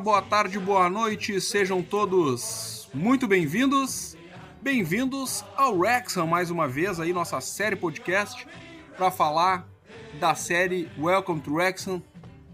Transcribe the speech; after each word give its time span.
boa 0.00 0.22
tarde, 0.22 0.58
boa 0.58 0.88
noite, 0.88 1.38
sejam 1.42 1.82
todos 1.82 2.88
muito 2.94 3.28
bem-vindos. 3.28 4.16
Bem-vindos 4.62 5.44
ao 5.54 5.76
Wrexham 5.76 6.26
mais 6.26 6.50
uma 6.50 6.66
vez 6.66 6.98
aí 6.98 7.12
nossa 7.12 7.38
série 7.42 7.76
podcast 7.76 8.46
para 8.96 9.10
falar 9.10 9.68
da 10.18 10.34
série 10.34 10.88
Welcome 10.98 11.42
to 11.42 11.52
Wrexham, 11.52 12.02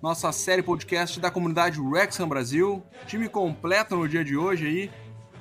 nossa 0.03 0.33
série 0.33 0.61
podcast 0.61 1.21
da 1.21 1.31
comunidade 1.31 1.81
Wrexham 1.81 2.29
Brasil. 2.29 2.83
Time 3.07 3.29
completo 3.29 3.95
no 3.95 4.09
dia 4.09 4.25
de 4.25 4.37
hoje 4.37 4.67
aí. 4.67 4.91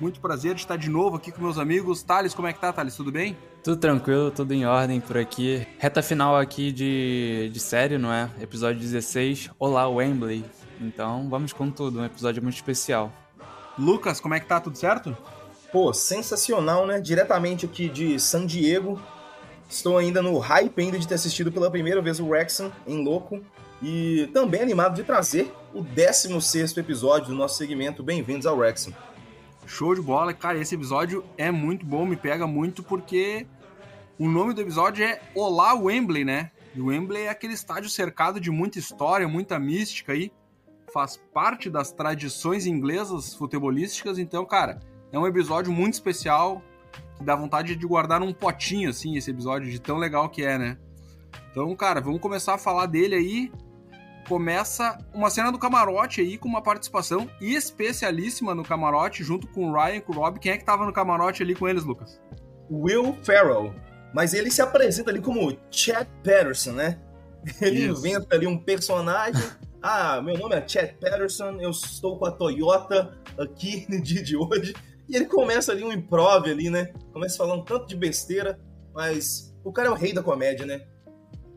Muito 0.00 0.20
prazer 0.20 0.54
de 0.54 0.60
estar 0.60 0.76
de 0.76 0.88
novo 0.88 1.16
aqui 1.16 1.32
com 1.32 1.42
meus 1.42 1.58
amigos. 1.58 2.04
Thales, 2.04 2.34
como 2.34 2.46
é 2.46 2.52
que 2.52 2.60
tá, 2.60 2.72
Thales? 2.72 2.94
Tudo 2.94 3.10
bem? 3.10 3.36
Tudo 3.64 3.78
tranquilo, 3.78 4.30
tudo 4.30 4.54
em 4.54 4.64
ordem 4.64 5.00
por 5.00 5.18
aqui. 5.18 5.66
Reta 5.78 6.02
final 6.02 6.36
aqui 6.36 6.70
de, 6.70 7.50
de 7.52 7.58
série, 7.58 7.98
não 7.98 8.12
é? 8.12 8.30
Episódio 8.40 8.80
16. 8.80 9.50
Olá, 9.58 9.88
Wembley. 9.88 10.44
Então 10.80 11.28
vamos 11.28 11.52
com 11.52 11.70
tudo, 11.70 12.00
um 12.00 12.04
episódio 12.04 12.42
muito 12.42 12.56
especial. 12.56 13.12
Lucas, 13.78 14.20
como 14.20 14.34
é 14.34 14.40
que 14.40 14.46
tá? 14.46 14.60
Tudo 14.60 14.76
certo? 14.76 15.16
Pô, 15.72 15.92
sensacional, 15.92 16.86
né? 16.86 17.00
Diretamente 17.00 17.66
aqui 17.66 17.88
de 17.88 18.18
San 18.18 18.46
Diego. 18.46 19.00
Estou 19.68 19.98
ainda 19.98 20.22
no 20.22 20.38
hype 20.38 20.80
ainda 20.80 20.98
de 20.98 21.06
ter 21.06 21.14
assistido 21.14 21.50
pela 21.50 21.70
primeira 21.70 22.00
vez 22.00 22.20
o 22.20 22.26
Wrexham 22.26 22.72
em 22.86 23.04
louco. 23.04 23.42
E 23.82 24.30
também 24.32 24.62
animado 24.62 24.94
de 24.94 25.04
trazer 25.04 25.52
o 25.74 25.82
16 25.82 26.76
episódio 26.76 27.28
do 27.28 27.34
nosso 27.34 27.58
segmento 27.58 28.02
Bem-vindos 28.02 28.46
ao 28.46 28.56
Wrexham. 28.56 28.94
Show 29.66 29.94
de 29.94 30.00
bola. 30.00 30.32
Cara, 30.32 30.58
esse 30.58 30.74
episódio 30.74 31.24
é 31.36 31.50
muito 31.50 31.84
bom, 31.84 32.06
me 32.06 32.16
pega 32.16 32.46
muito 32.46 32.82
porque 32.82 33.46
o 34.18 34.28
nome 34.28 34.54
do 34.54 34.62
episódio 34.62 35.04
é 35.04 35.20
Olá 35.34 35.74
Wembley, 35.74 36.24
né? 36.24 36.50
E 36.74 36.80
o 36.80 36.86
Wembley 36.86 37.24
é 37.24 37.28
aquele 37.28 37.52
estádio 37.52 37.90
cercado 37.90 38.40
de 38.40 38.50
muita 38.50 38.78
história, 38.78 39.28
muita 39.28 39.58
mística 39.58 40.12
aí. 40.12 40.32
Faz 40.92 41.20
parte 41.32 41.68
das 41.68 41.92
tradições 41.92 42.66
inglesas 42.66 43.34
futebolísticas. 43.34 44.18
Então, 44.18 44.44
cara, 44.44 44.80
é 45.12 45.18
um 45.18 45.26
episódio 45.26 45.72
muito 45.72 45.94
especial 45.94 46.62
que 47.16 47.24
dá 47.24 47.34
vontade 47.34 47.74
de 47.74 47.86
guardar 47.86 48.20
num 48.20 48.32
potinho, 48.32 48.90
assim, 48.90 49.16
esse 49.16 49.30
episódio, 49.30 49.70
de 49.70 49.80
tão 49.80 49.96
legal 49.98 50.28
que 50.28 50.42
é, 50.42 50.58
né? 50.58 50.78
Então, 51.50 51.74
cara, 51.74 52.00
vamos 52.00 52.20
começar 52.20 52.54
a 52.54 52.58
falar 52.58 52.86
dele 52.86 53.14
aí 53.14 53.52
começa 54.28 54.98
uma 55.14 55.30
cena 55.30 55.50
do 55.50 55.58
camarote 55.58 56.20
aí 56.20 56.36
com 56.36 56.48
uma 56.48 56.62
participação 56.62 57.30
especialíssima 57.40 58.54
no 58.54 58.64
camarote, 58.64 59.22
junto 59.24 59.46
com 59.48 59.70
o 59.70 59.72
Ryan 59.72 59.96
e 59.96 60.00
com 60.00 60.12
o 60.12 60.16
Rob. 60.16 60.38
Quem 60.38 60.52
é 60.52 60.58
que 60.58 60.64
tava 60.64 60.84
no 60.84 60.92
camarote 60.92 61.42
ali 61.42 61.54
com 61.54 61.68
eles, 61.68 61.84
Lucas? 61.84 62.20
Will 62.70 63.16
Ferrell. 63.22 63.72
Mas 64.12 64.34
ele 64.34 64.50
se 64.50 64.60
apresenta 64.60 65.10
ali 65.10 65.20
como 65.20 65.56
Chad 65.70 66.06
Patterson, 66.24 66.72
né? 66.72 66.98
Ele 67.60 67.86
Isso. 67.86 68.00
inventa 68.00 68.34
ali 68.34 68.46
um 68.46 68.58
personagem. 68.58 69.44
Ah, 69.82 70.20
meu 70.22 70.36
nome 70.38 70.54
é 70.54 70.66
Chad 70.66 70.92
Patterson, 71.00 71.58
eu 71.60 71.70
estou 71.70 72.18
com 72.18 72.26
a 72.26 72.30
Toyota 72.30 73.16
aqui 73.38 73.86
no 73.90 74.00
dia 74.00 74.22
de 74.22 74.36
hoje. 74.36 74.74
E 75.08 75.14
ele 75.14 75.26
começa 75.26 75.72
ali 75.72 75.84
um 75.84 75.92
improv 75.92 76.48
ali, 76.48 76.68
né? 76.68 76.92
Começa 77.12 77.36
falando 77.36 77.64
tanto 77.64 77.86
de 77.86 77.96
besteira, 77.96 78.58
mas 78.92 79.54
o 79.62 79.72
cara 79.72 79.88
é 79.88 79.90
o 79.90 79.94
rei 79.94 80.12
da 80.12 80.22
comédia, 80.22 80.66
né? 80.66 80.84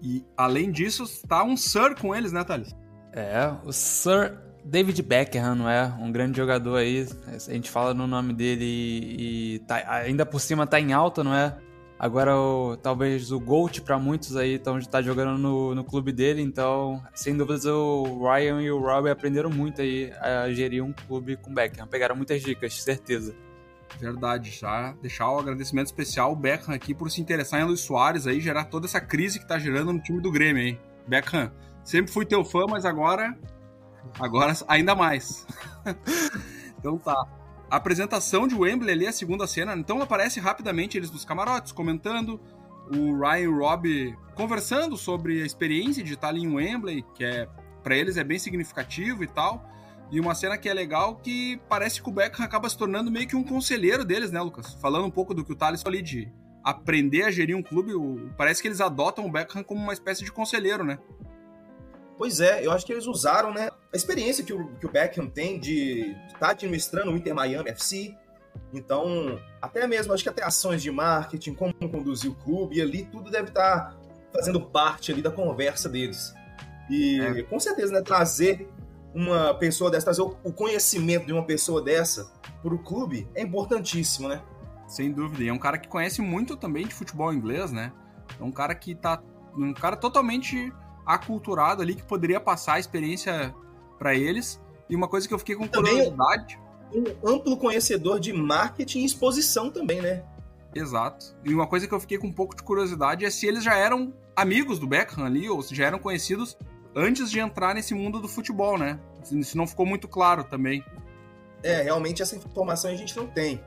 E 0.01 0.23
além 0.37 0.71
disso, 0.71 1.05
tá 1.27 1.43
um 1.43 1.57
Sir 1.57 1.95
com 1.99 2.15
eles, 2.15 2.31
né, 2.31 2.43
Thales? 2.43 2.75
É, 3.11 3.51
o 3.65 3.71
Sir 3.71 4.37
David 4.63 5.01
Beckham, 5.01 5.55
não 5.55 5.69
é? 5.69 5.85
Um 5.99 6.11
grande 6.11 6.37
jogador 6.37 6.77
aí. 6.77 7.07
A 7.27 7.37
gente 7.51 7.69
fala 7.69 7.93
no 7.93 8.05
nome 8.05 8.33
dele 8.33 8.65
e, 8.65 9.55
e 9.55 9.59
tá, 9.59 9.83
ainda 9.87 10.25
por 10.25 10.39
cima 10.39 10.67
tá 10.67 10.79
em 10.79 10.93
alta, 10.93 11.23
não 11.23 11.33
é? 11.33 11.57
Agora, 11.99 12.33
o, 12.37 12.77
talvez 12.77 13.29
o 13.29 13.39
GOAT 13.41 13.81
para 13.81 13.99
muitos 13.99 14.37
aí 14.37 14.53
estão 14.53 14.79
tá 14.79 15.01
jogando 15.01 15.37
no, 15.37 15.75
no 15.75 15.83
clube 15.83 16.13
dele, 16.13 16.41
então, 16.41 17.03
sem 17.13 17.35
dúvidas, 17.35 17.65
o 17.65 18.23
Ryan 18.23 18.61
e 18.61 18.71
o 18.71 18.79
Robbie 18.79 19.09
aprenderam 19.09 19.49
muito 19.49 19.81
aí 19.81 20.09
a 20.21 20.49
gerir 20.49 20.81
um 20.81 20.93
clube 20.93 21.35
com 21.35 21.53
Beckham. 21.53 21.85
Pegaram 21.87 22.15
muitas 22.15 22.41
dicas, 22.41 22.81
certeza. 22.81 23.35
Verdade, 23.99 24.49
já 24.49 24.93
deixar 25.01 25.29
o 25.29 25.39
agradecimento 25.39 25.87
especial 25.87 26.29
ao 26.29 26.35
Beckham 26.37 26.73
aqui 26.73 26.93
por 26.93 27.11
se 27.11 27.19
interessar 27.19 27.59
em 27.59 27.65
Luiz 27.65 27.81
Soares 27.81 28.25
aí, 28.27 28.39
gerar 28.39 28.65
toda 28.65 28.85
essa 28.85 29.01
crise 29.01 29.37
que 29.37 29.45
tá 29.45 29.59
gerando 29.59 29.91
no 29.91 29.99
time 29.99 30.21
do 30.21 30.31
Grêmio 30.31 30.63
aí. 30.63 30.79
Beckham, 31.05 31.51
sempre 31.83 32.13
fui 32.13 32.25
teu 32.25 32.45
fã, 32.45 32.65
mas 32.65 32.85
agora 32.85 33.37
agora 34.17 34.53
ainda 34.69 34.95
mais. 34.95 35.45
então 36.79 36.97
tá. 36.97 37.38
A 37.69 37.75
apresentação 37.75 38.47
de 38.47 38.55
Wembley 38.55 38.91
ali, 38.91 39.05
a 39.05 39.11
segunda 39.11 39.45
cena, 39.45 39.75
então 39.75 40.01
aparece 40.01 40.39
rapidamente 40.39 40.97
eles 40.97 41.11
nos 41.11 41.23
camarotes 41.23 41.71
comentando, 41.71 42.39
o 42.91 43.19
Ryan 43.19 43.39
e 43.39 43.47
o 43.47 43.59
Rob 43.59 44.17
conversando 44.33 44.97
sobre 44.97 45.43
a 45.43 45.45
experiência 45.45 46.03
de 46.03 46.13
estar 46.13 46.29
ali 46.29 46.41
em 46.41 46.51
Wembley, 46.51 47.05
que 47.13 47.23
é 47.23 47.47
para 47.83 47.95
eles 47.95 48.17
é 48.17 48.23
bem 48.23 48.39
significativo 48.39 49.23
e 49.23 49.27
tal. 49.27 49.63
E 50.11 50.19
uma 50.19 50.33
cena 50.33 50.57
que 50.57 50.67
é 50.67 50.73
legal 50.73 51.17
que 51.17 51.61
parece 51.69 52.01
que 52.01 52.09
o 52.09 52.11
Beckham 52.11 52.43
acaba 52.43 52.67
se 52.67 52.75
tornando 52.75 53.11
meio 53.11 53.27
que 53.27 53.35
um 53.35 53.43
conselheiro 53.43 54.03
deles, 54.03 54.31
né, 54.31 54.41
Lucas? 54.41 54.73
Falando 54.81 55.05
um 55.05 55.11
pouco 55.11 55.35
do 55.35 55.45
que 55.45 55.51
o 55.51 55.55
Thales 55.55 55.83
falou 55.83 56.01
de 56.01 56.31
aprender 56.63 57.23
a 57.23 57.31
gerir 57.31 57.55
um 57.55 57.61
clube, 57.61 57.93
parece 58.35 58.63
que 58.63 58.67
eles 58.67 58.81
adotam 58.81 59.27
o 59.27 59.31
Beckham 59.31 59.63
como 59.63 59.79
uma 59.79 59.93
espécie 59.93 60.25
de 60.25 60.31
conselheiro, 60.31 60.83
né? 60.83 60.97
Pois 62.19 62.41
é, 62.41 62.65
eu 62.65 62.73
acho 62.73 62.85
que 62.85 62.91
eles 62.91 63.07
usaram, 63.07 63.53
né, 63.53 63.69
a 63.93 63.95
experiência 63.95 64.43
que 64.43 64.51
o, 64.51 64.67
que 64.75 64.85
o 64.85 64.91
Beckham 64.91 65.25
tem 65.25 65.57
de 65.57 66.17
estar 66.27 66.39
tá 66.39 66.49
administrando 66.49 67.11
o 67.11 67.15
Inter 67.15 67.33
Miami 67.33 67.69
FC. 67.69 68.13
Então, 68.73 69.39
até 69.61 69.87
mesmo, 69.87 70.11
acho 70.11 70.23
que 70.23 70.27
até 70.27 70.43
ações 70.43 70.81
de 70.81 70.91
marketing, 70.91 71.53
como 71.53 71.73
conduzir 71.73 72.29
o 72.29 72.35
clube, 72.35 72.75
e 72.75 72.81
ali 72.81 73.05
tudo 73.05 73.31
deve 73.31 73.47
estar 73.47 73.91
tá 73.91 73.97
fazendo 74.33 74.59
parte 74.59 75.13
ali 75.13 75.21
da 75.21 75.31
conversa 75.31 75.87
deles. 75.87 76.33
E 76.89 77.21
é. 77.21 77.43
com 77.43 77.57
certeza, 77.57 77.93
né, 77.93 78.01
trazer 78.01 78.67
uma 79.15 79.53
pessoa 79.53 79.89
dessa, 79.89 80.03
trazer 80.03 80.21
o 80.21 80.51
conhecimento 80.51 81.25
de 81.25 81.31
uma 81.31 81.45
pessoa 81.45 81.81
dessa 81.81 82.29
para 82.61 82.73
o 82.73 82.79
clube 82.79 83.29
é 83.33 83.43
importantíssimo, 83.43 84.27
né? 84.27 84.41
Sem 84.89 85.09
dúvida. 85.09 85.41
E 85.41 85.47
é 85.47 85.53
um 85.53 85.57
cara 85.57 85.77
que 85.77 85.87
conhece 85.87 86.21
muito 86.21 86.57
também 86.57 86.85
de 86.85 86.93
futebol 86.93 87.33
inglês, 87.33 87.71
né? 87.71 87.93
É 88.37 88.43
um 88.43 88.51
cara 88.51 88.75
que 88.75 88.93
tá. 88.93 89.23
Um 89.55 89.73
cara 89.73 89.95
totalmente 89.95 90.71
aculturado 91.09 91.81
ali, 91.81 91.95
que 91.95 92.03
poderia 92.03 92.39
passar 92.39 92.75
a 92.75 92.79
experiência 92.79 93.53
para 93.97 94.13
eles. 94.13 94.61
E 94.87 94.95
uma 94.95 95.07
coisa 95.07 95.27
que 95.27 95.33
eu 95.33 95.39
fiquei 95.39 95.55
com 95.55 95.67
também 95.67 95.93
curiosidade. 95.93 96.59
Um 96.93 97.27
amplo 97.27 97.57
conhecedor 97.57 98.19
de 98.19 98.31
marketing 98.31 98.99
e 98.99 99.05
exposição 99.05 99.71
também, 99.71 100.01
né? 100.01 100.23
Exato. 100.73 101.35
E 101.43 101.51
uma 101.51 101.65
coisa 101.65 101.87
que 101.87 101.93
eu 101.93 101.99
fiquei 101.99 102.19
com 102.19 102.27
um 102.27 102.31
pouco 102.31 102.55
de 102.55 102.61
curiosidade 102.61 103.25
é 103.25 103.29
se 103.31 103.47
eles 103.47 103.63
já 103.63 103.75
eram 103.75 104.13
amigos 104.35 104.77
do 104.77 104.85
Beckham 104.85 105.25
ali, 105.25 105.49
ou 105.49 105.63
se 105.63 105.73
já 105.73 105.85
eram 105.87 105.97
conhecidos 105.97 106.55
antes 106.95 107.31
de 107.31 107.39
entrar 107.39 107.73
nesse 107.73 107.95
mundo 107.95 108.19
do 108.19 108.27
futebol, 108.27 108.77
né? 108.77 108.99
Isso 109.31 109.57
não 109.57 109.65
ficou 109.65 109.87
muito 109.87 110.07
claro 110.07 110.43
também. 110.43 110.83
É, 111.63 111.81
realmente 111.81 112.21
essa 112.21 112.35
informação 112.35 112.91
a 112.91 112.95
gente 112.95 113.17
não 113.17 113.25
tem. 113.25 113.59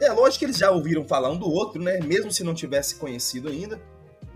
É 0.00 0.12
lógico 0.12 0.40
que 0.40 0.44
eles 0.44 0.58
já 0.58 0.70
ouviram 0.70 1.06
falar 1.06 1.30
um 1.30 1.38
do 1.38 1.50
outro, 1.50 1.82
né? 1.82 1.98
Mesmo 2.00 2.30
se 2.30 2.44
não 2.44 2.54
tivesse 2.54 2.96
conhecido 2.96 3.48
ainda. 3.48 3.80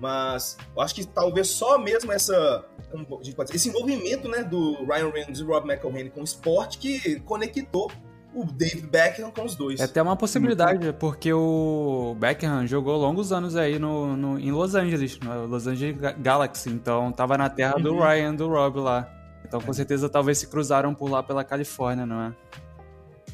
Mas 0.04 0.58
eu 0.76 0.82
acho 0.82 0.94
que 0.94 1.06
talvez 1.06 1.48
só 1.48 1.78
mesmo 1.78 2.12
essa, 2.12 2.62
dizer, 3.22 3.36
esse 3.54 3.70
envolvimento 3.70 4.28
né, 4.28 4.44
do 4.44 4.84
Ryan 4.84 5.10
Reynolds 5.10 5.40
e 5.40 5.42
Rob 5.42 5.66
McElhenney 5.66 6.10
com 6.10 6.20
o 6.20 6.24
esporte 6.24 6.76
que 6.76 7.20
conectou 7.20 7.90
o 8.34 8.44
David 8.44 8.86
Beckham 8.86 9.30
com 9.30 9.46
os 9.46 9.54
dois. 9.54 9.80
É 9.80 9.84
até 9.84 10.02
uma 10.02 10.14
possibilidade, 10.14 10.92
porque 11.00 11.32
o 11.32 12.14
Beckham 12.18 12.66
jogou 12.66 12.98
longos 12.98 13.32
anos 13.32 13.56
aí 13.56 13.78
no, 13.78 14.14
no 14.14 14.38
em 14.38 14.52
Los 14.52 14.74
Angeles, 14.74 15.18
no 15.20 15.46
Los 15.46 15.66
Angeles 15.66 15.96
Galaxy, 16.18 16.68
então 16.68 17.10
tava 17.10 17.38
na 17.38 17.48
terra 17.48 17.76
uhum. 17.78 17.82
do 17.82 17.98
Ryan, 17.98 18.34
do 18.34 18.46
Rob 18.46 18.80
lá. 18.80 19.10
Então 19.42 19.58
com 19.58 19.72
certeza 19.72 20.06
talvez 20.10 20.36
se 20.36 20.48
cruzaram 20.48 20.94
por 20.94 21.10
lá 21.10 21.22
pela 21.22 21.42
Califórnia, 21.42 22.04
não 22.04 22.20
é? 22.20 22.34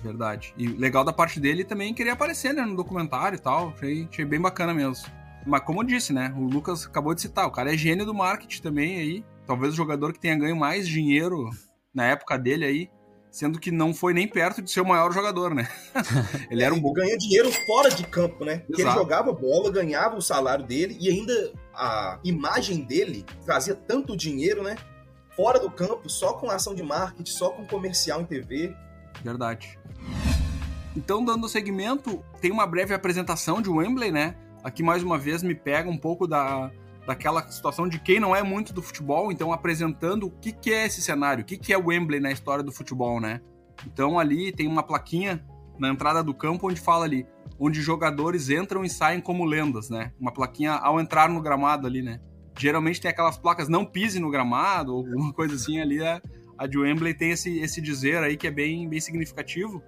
Verdade. 0.04 0.54
E 0.56 0.68
legal 0.68 1.02
da 1.02 1.12
parte 1.12 1.40
dele 1.40 1.64
também 1.64 1.92
querer 1.92 2.10
aparecer 2.10 2.54
né, 2.54 2.62
no 2.62 2.76
documentário 2.76 3.34
e 3.34 3.40
tal. 3.40 3.70
Achei, 3.70 4.06
achei 4.08 4.24
bem 4.24 4.40
bacana 4.40 4.72
mesmo. 4.72 5.04
Mas 5.46 5.62
como 5.62 5.80
eu 5.80 5.86
disse, 5.86 6.12
né? 6.12 6.34
O 6.36 6.44
Lucas 6.44 6.86
acabou 6.86 7.14
de 7.14 7.22
citar, 7.22 7.46
o 7.46 7.50
cara 7.50 7.72
é 7.72 7.76
gênio 7.76 8.04
do 8.04 8.14
marketing 8.14 8.62
também 8.62 8.98
aí. 8.98 9.24
Talvez 9.46 9.72
o 9.72 9.76
jogador 9.76 10.12
que 10.12 10.20
tenha 10.20 10.38
ganho 10.38 10.56
mais 10.56 10.86
dinheiro 10.86 11.48
na 11.92 12.06
época 12.06 12.38
dele 12.38 12.64
aí 12.64 12.90
sendo 13.30 13.60
que 13.60 13.70
não 13.70 13.94
foi 13.94 14.12
nem 14.12 14.26
perto 14.26 14.60
de 14.60 14.70
ser 14.70 14.80
o 14.80 14.86
maior 14.86 15.12
jogador, 15.12 15.54
né? 15.54 15.68
ele 16.50 16.62
era 16.62 16.74
um 16.74 16.80
bom... 16.80 16.92
ganha 16.92 17.16
dinheiro 17.16 17.50
fora 17.66 17.88
de 17.88 18.04
campo, 18.04 18.44
né? 18.44 18.58
Porque 18.66 18.82
ele 18.82 18.90
jogava 18.90 19.32
bola, 19.32 19.70
ganhava 19.70 20.16
o 20.16 20.22
salário 20.22 20.66
dele 20.66 20.96
e 21.00 21.08
ainda 21.08 21.52
a 21.72 22.18
imagem 22.24 22.82
dele 22.82 23.24
trazia 23.44 23.74
tanto 23.74 24.16
dinheiro, 24.16 24.62
né? 24.62 24.76
Fora 25.36 25.60
do 25.60 25.70
campo, 25.70 26.10
só 26.10 26.32
com 26.32 26.50
ação 26.50 26.74
de 26.74 26.82
marketing, 26.82 27.30
só 27.30 27.50
com 27.50 27.64
comercial 27.64 28.20
em 28.20 28.24
TV. 28.24 28.74
Verdade. 29.22 29.78
Então, 30.96 31.24
dando 31.24 31.48
segmento, 31.48 32.22
tem 32.40 32.50
uma 32.50 32.66
breve 32.66 32.92
apresentação 32.92 33.62
de 33.62 33.70
Wembley, 33.70 34.10
né? 34.10 34.34
Aqui 34.62 34.82
mais 34.82 35.02
uma 35.02 35.18
vez 35.18 35.42
me 35.42 35.54
pega 35.54 35.88
um 35.88 35.96
pouco 35.96 36.26
da, 36.26 36.70
daquela 37.06 37.46
situação 37.50 37.88
de 37.88 37.98
quem 37.98 38.20
não 38.20 38.36
é 38.36 38.42
muito 38.42 38.72
do 38.72 38.82
futebol, 38.82 39.32
então 39.32 39.52
apresentando 39.52 40.26
o 40.26 40.30
que, 40.30 40.52
que 40.52 40.72
é 40.72 40.86
esse 40.86 41.00
cenário, 41.00 41.42
o 41.42 41.44
que, 41.44 41.56
que 41.56 41.72
é 41.72 41.78
o 41.78 41.86
Wembley 41.86 42.20
na 42.20 42.30
história 42.30 42.62
do 42.62 42.70
futebol, 42.70 43.20
né? 43.20 43.40
Então 43.86 44.18
ali 44.18 44.52
tem 44.52 44.66
uma 44.66 44.82
plaquinha 44.82 45.44
na 45.78 45.88
entrada 45.88 46.22
do 46.22 46.34
campo 46.34 46.68
onde 46.68 46.80
fala 46.80 47.06
ali, 47.06 47.26
onde 47.58 47.80
jogadores 47.80 48.50
entram 48.50 48.84
e 48.84 48.90
saem 48.90 49.20
como 49.20 49.44
lendas, 49.44 49.88
né? 49.88 50.12
Uma 50.20 50.32
plaquinha 50.32 50.72
ao 50.72 51.00
entrar 51.00 51.28
no 51.28 51.40
gramado 51.40 51.86
ali, 51.86 52.02
né? 52.02 52.20
Geralmente 52.58 53.00
tem 53.00 53.10
aquelas 53.10 53.38
placas 53.38 53.68
não 53.68 53.84
pise 53.84 54.20
no 54.20 54.30
gramado, 54.30 54.94
ou 54.94 54.98
alguma 54.98 55.32
coisa 55.32 55.54
assim 55.54 55.80
ali, 55.80 56.02
é 56.02 56.20
A 56.58 56.66
de 56.66 56.78
Wembley 56.78 57.14
tem 57.14 57.30
esse, 57.30 57.58
esse 57.58 57.80
dizer 57.80 58.22
aí 58.22 58.36
que 58.36 58.46
é 58.46 58.50
bem, 58.50 58.86
bem 58.86 59.00
significativo. 59.00 59.82